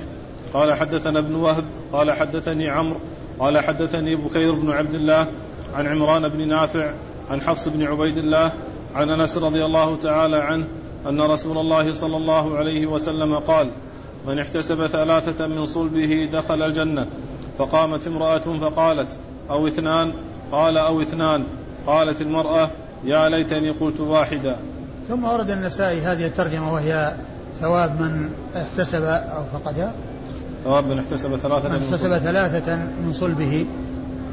قال 0.54 0.74
حدثنا 0.74 1.20
ابن 1.20 1.36
وهب 1.36 1.64
قال 1.94 2.12
حدثني 2.12 2.70
عمرو 2.70 3.00
قال 3.40 3.60
حدثني 3.60 4.16
بكير 4.16 4.56
بن 4.56 4.72
عبد 4.72 4.94
الله 4.94 5.28
عن 5.76 5.88
عمران 5.88 6.28
بن 6.28 6.48
نافع 6.48 6.92
عن 7.30 7.42
حفص 7.42 7.68
بن 7.68 7.84
عبيد 7.84 8.18
الله 8.18 8.52
عن 8.96 9.10
أنس 9.10 9.38
رضي 9.38 9.66
الله 9.66 9.96
تعالى 9.96 10.38
عنه 10.38 10.66
أن 11.10 11.22
رسول 11.22 11.58
الله 11.58 11.94
صلى 11.94 12.18
الله 12.18 12.58
عليه 12.58 12.86
وسلم 12.86 13.36
قال 13.36 13.70
من 14.28 14.40
احتسب 14.40 14.88
ثلاثة 14.88 15.48
من 15.48 15.66
صلبه 15.66 16.30
دخل 16.34 16.62
الجنة 16.62 17.06
فقامت 17.58 18.08
امرأة 18.08 18.38
فقالت 18.38 19.18
أو 19.50 19.68
اثنان 19.68 20.14
قال 20.54 20.78
أو 20.78 21.02
اثنان. 21.02 21.44
قالت 21.88 22.22
المرأة 22.22 22.70
يا 23.06 23.30
ليتني 23.30 23.70
قلت 23.70 24.00
واحدا 24.00 24.56
ثم 25.10 25.24
ورد 25.24 25.52
النسائي 25.52 26.02
هذه 26.02 26.26
الترجمة 26.26 26.74
وهي 26.74 27.14
ثواب 27.62 28.02
من 28.02 28.30
احتسب 28.56 29.04
أو 29.04 29.44
فقد. 29.54 29.92
ثواب 30.64 30.88
من 30.88 31.00
احتسب 31.00 31.36
ثلاثة 31.36 31.70
من, 31.70 31.76
من 31.76 31.84
احتسب 31.84 32.18
ثلاثة 32.18 32.76
من 32.76 33.14
صلبه. 33.14 33.66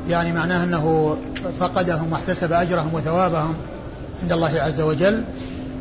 يعني 0.09 0.33
معناه 0.33 0.65
أنه 0.65 1.17
فقدهم 1.61 2.13
واحتسب 2.13 2.53
أجرهم 2.53 2.95
وثوابهم 2.95 3.55
عند 4.23 4.33
الله 4.33 4.61
عز 4.61 4.81
وجل 4.81 5.25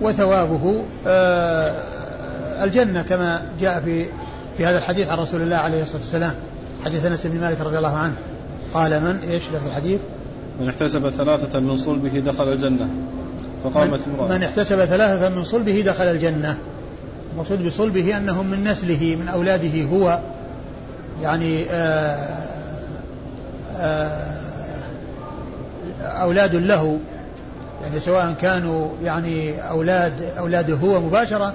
وثوابه 0.01 0.83
آه، 1.07 1.83
الجنة 2.63 3.01
كما 3.01 3.41
جاء 3.59 3.81
في 3.81 4.05
في 4.57 4.65
هذا 4.65 4.77
الحديث 4.77 5.07
عن 5.09 5.17
رسول 5.17 5.41
الله 5.41 5.55
عليه 5.55 5.83
الصلاة 5.83 6.01
والسلام. 6.01 6.33
حديث 6.85 7.05
أنس 7.05 7.27
بن 7.27 7.39
مالك 7.39 7.61
رضي 7.61 7.77
الله 7.77 7.97
عنه. 7.97 8.13
قال 8.73 9.03
من؟ 9.03 9.29
إيش 9.29 9.43
في 9.43 9.67
الحديث؟ 9.67 9.99
من 10.59 10.69
احتسب 10.69 11.09
ثلاثة 11.09 11.59
من 11.59 11.77
صلبه 11.77 12.19
دخل 12.19 12.51
الجنة 12.53 12.89
فقامت 13.63 13.99
امرأة. 14.07 14.37
من 14.37 14.43
احتسب 14.43 14.85
ثلاثة 14.85 15.29
من 15.29 15.43
صلبه 15.43 15.81
دخل 15.81 16.03
الجنة. 16.03 16.57
المقصود 17.33 17.65
بصلبه 17.65 18.17
أنهم 18.17 18.49
من 18.51 18.63
نسله 18.63 19.17
من 19.21 19.27
أولاده 19.27 19.83
هو. 19.83 20.19
يعني 21.21 21.65
آه، 21.71 22.27
آه، 23.77 24.39
أولاد 26.01 26.55
له. 26.55 26.99
يعني 27.83 27.99
سواء 27.99 28.33
كانوا 28.41 28.89
يعني 29.03 29.69
أولاد 29.69 30.13
أولاده 30.39 30.75
هو 30.75 31.01
مباشرة 31.01 31.53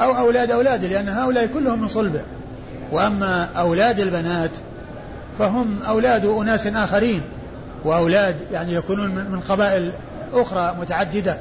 أو 0.00 0.16
أولاد 0.16 0.50
أولاده 0.50 0.88
لأن 0.88 1.08
هؤلاء 1.08 1.46
كلهم 1.46 1.82
من 1.82 1.88
صلبه. 1.88 2.20
وأما 2.92 3.48
أولاد 3.56 4.00
البنات 4.00 4.50
فهم 5.38 5.78
أولاد 5.88 6.26
أناس 6.26 6.66
آخرين. 6.66 7.20
وأولاد 7.86 8.36
يعني 8.52 8.74
يكونون 8.74 9.10
من 9.10 9.40
قبائل 9.40 9.92
أخرى 10.32 10.76
متعددة. 10.80 11.38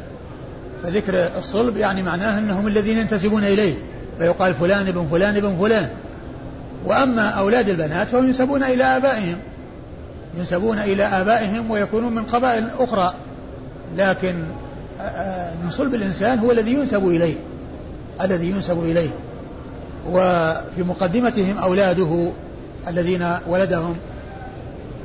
فذكر 0.84 1.30
الصلب 1.38 1.78
يعني 1.78 2.04
معناه 2.04 2.40
أنهم 2.40 2.68
الذين 2.68 2.98
ينتسبون 2.98 3.44
إليه 3.44 3.74
فيقال 4.20 4.54
فلان 4.54 4.88
ابن 4.88 5.08
فلان 5.12 5.36
ابن 5.36 5.58
فلان. 5.60 5.90
وأما 6.86 7.30
أولاد 7.30 7.70
البنات 7.70 8.08
فهم 8.08 8.26
ينسبون 8.26 8.64
إلى 8.64 8.84
آبائهم 8.84 9.38
ينسبون 10.38 10.80
إلى 10.80 11.04
آبائهم 11.04 11.72
ويكونون 11.72 12.16
من 12.16 12.24
قبائل 12.24 12.68
أخرى. 12.80 13.14
لكن 13.98 14.36
من 15.64 15.70
صلب 15.70 15.96
الإنسان 15.96 16.40
هو 16.40 16.52
الذي 16.52 16.74
ينسب 16.74 17.08
إليه 17.08 17.36
الذي 18.22 18.50
ينسب 18.50 18.80
إليه. 18.80 19.10
وفي 20.10 20.84
مقدمتهم 20.84 21.58
أولاده 21.58 22.32
الذين 22.88 23.28
ولدهم 23.48 23.96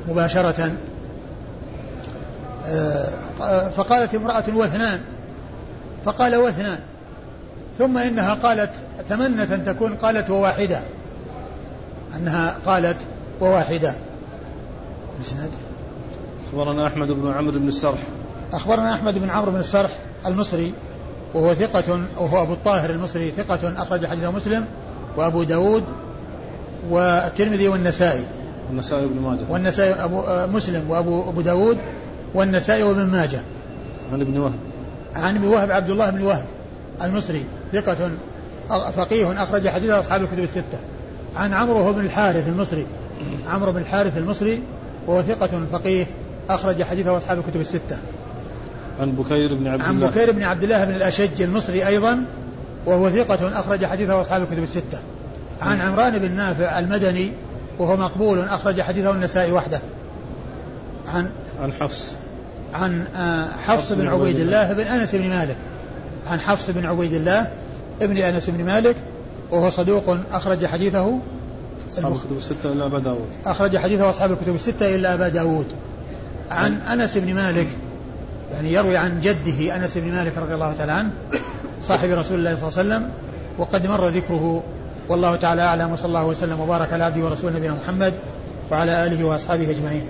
مباشرة 0.07 0.71
فقالت 3.75 4.15
امرأة 4.15 4.43
واثنان 4.55 4.99
فقال 6.05 6.35
واثنان 6.35 6.79
ثم 7.77 7.97
إنها 7.97 8.33
قالت 8.33 8.69
تمنت 9.09 9.51
أن 9.51 9.65
تكون 9.65 9.95
قالت 9.95 10.29
وواحدة. 10.29 10.79
أنها 12.15 12.55
قالت 12.65 12.97
وواحدة. 13.41 13.93
الإسناد 15.19 15.49
أخبرنا 16.47 16.87
أحمد 16.87 17.11
بن 17.11 17.31
عمرو 17.31 17.59
بن 17.59 17.67
السرح. 17.67 17.99
أخبرنا 18.53 18.93
أحمد 18.93 19.17
بن 19.17 19.29
عمرو 19.29 19.51
بن 19.51 19.59
السرح 19.59 19.91
المصري 20.25 20.73
وهو 21.33 21.53
ثقة 21.53 22.01
وهو 22.17 22.43
أبو 22.43 22.53
الطاهر 22.53 22.89
المصري 22.89 23.31
ثقة 23.31 23.81
أخرج 23.81 24.05
حديثه 24.05 24.31
مسلم 24.31 24.65
وأبو 25.17 25.43
داود 25.43 25.83
والترمذي 26.89 27.67
والنسائي. 27.67 28.23
والنسائي 28.69 29.05
وابن 29.05 29.21
ماجه. 29.21 29.41
والنسائي 29.49 29.93
أبو 29.93 30.23
مسلم 30.53 30.89
وأبو 30.89 31.29
أبو 31.29 31.41
داود 31.41 31.77
والنسائي 32.33 32.83
وابن 32.83 33.05
ماجه. 33.05 33.39
عن 34.13 34.21
ابن 34.21 34.37
وهب. 34.37 34.59
عن 35.15 35.35
ابن 35.35 35.47
وهب 35.47 35.71
عبد 35.71 35.89
الله 35.89 36.09
بن 36.09 36.21
وهب 36.21 36.45
المصري 37.01 37.45
ثقة 37.71 38.11
فقيه 38.95 39.43
أخرج 39.43 39.67
حديث 39.67 39.89
أصحاب 39.89 40.21
الكتب 40.21 40.43
الستة. 40.43 40.79
عن 41.35 41.53
عمرو 41.53 41.93
بن 41.93 42.05
الحارث 42.05 42.47
المصري. 42.47 42.85
عمرو 43.49 43.71
بن 43.71 43.81
الحارث 43.81 44.17
المصري 44.17 44.61
وهو 45.07 45.21
ثقة 45.21 45.65
فقيه 45.71 46.07
أخرج 46.49 46.83
حديثه 46.83 47.17
أصحاب 47.17 47.37
الكتب 47.37 47.61
الستة. 47.61 47.97
عن 48.99 49.11
بكير 49.11 49.53
بن 49.55 49.67
عبد 49.67 49.81
عن 49.81 49.95
الله. 49.95 50.07
بكير 50.07 50.31
بن 50.31 50.43
عبد 50.43 50.63
الله 50.63 50.85
بن 50.85 50.95
الأشج 50.95 51.41
المصري 51.41 51.87
أيضا 51.87 52.25
وهو 52.85 53.09
ثقة 53.09 53.59
أخرج 53.59 53.85
حديثه 53.85 54.21
أصحاب 54.21 54.41
الكتب 54.41 54.63
الستة. 54.63 54.99
عن 55.61 55.81
عمران 55.81 56.17
بن 56.19 56.31
نافع 56.31 56.79
المدني 56.79 57.31
وهو 57.79 57.97
مقبول 57.97 58.39
أخرج 58.39 58.81
حديثه 58.81 59.11
النسائي 59.11 59.51
وحده. 59.51 59.79
عن 61.07 61.29
عن 61.61 61.73
حفص. 61.73 62.17
عن 62.73 63.05
آه، 63.15 63.47
حفص 63.67 63.93
بن 63.93 64.07
عبيد 64.07 64.39
الله 64.39 64.73
بن 64.73 64.81
أنس 64.81 65.15
بن 65.15 65.29
مالك. 65.29 65.55
عن 66.27 66.39
حفص 66.39 66.69
بن 66.69 66.85
عبيد 66.85 67.13
الله 67.13 67.47
ابن 68.01 68.17
أنس 68.17 68.49
بن 68.49 68.65
مالك 68.65 68.95
وهو 69.51 69.69
صدوق 69.69 70.17
أخرج 70.33 70.65
حديثه. 70.65 71.19
أصحاب 71.89 72.13
الكتب 72.13 72.37
الستة 72.37 72.71
إلا 72.71 72.85
أبا 72.85 72.99
داود. 72.99 73.27
أخرج 73.45 73.77
حديثه 73.77 74.09
أصحاب 74.09 74.31
الكتب 74.31 74.55
الستة 74.55 74.95
إلا 74.95 75.13
أبا 75.13 75.29
داود. 75.29 75.65
عن 76.49 76.81
أنس 76.81 77.17
بن 77.17 77.33
مالك 77.33 77.67
يعني 78.53 78.73
يروي 78.73 78.97
عن 78.97 79.19
جده 79.19 79.75
أنس 79.75 79.97
بن 79.97 80.11
مالك 80.11 80.37
رضي 80.37 80.53
الله 80.53 80.73
تعالى 80.73 80.91
عنه 80.91 81.09
صاحب 81.83 82.09
رسول 82.09 82.39
الله 82.39 82.55
صلى 82.55 82.69
الله 82.69 82.79
عليه 82.79 82.89
وسلم 82.89 83.09
وقد 83.57 83.87
مر 83.87 84.07
ذكره. 84.07 84.63
والله 85.09 85.35
تعالى 85.35 85.61
أعلم 85.61 85.91
وصلى 85.91 86.07
الله 86.07 86.25
وسلم 86.25 86.59
وبارك 86.59 86.93
على 86.93 87.03
عبده 87.03 87.25
ورسوله 87.25 87.57
نبينا 87.57 87.75
محمد 87.83 88.13
وعلى 88.71 89.05
آله 89.05 89.23
وأصحابه 89.23 89.71
أجمعين. 89.71 90.05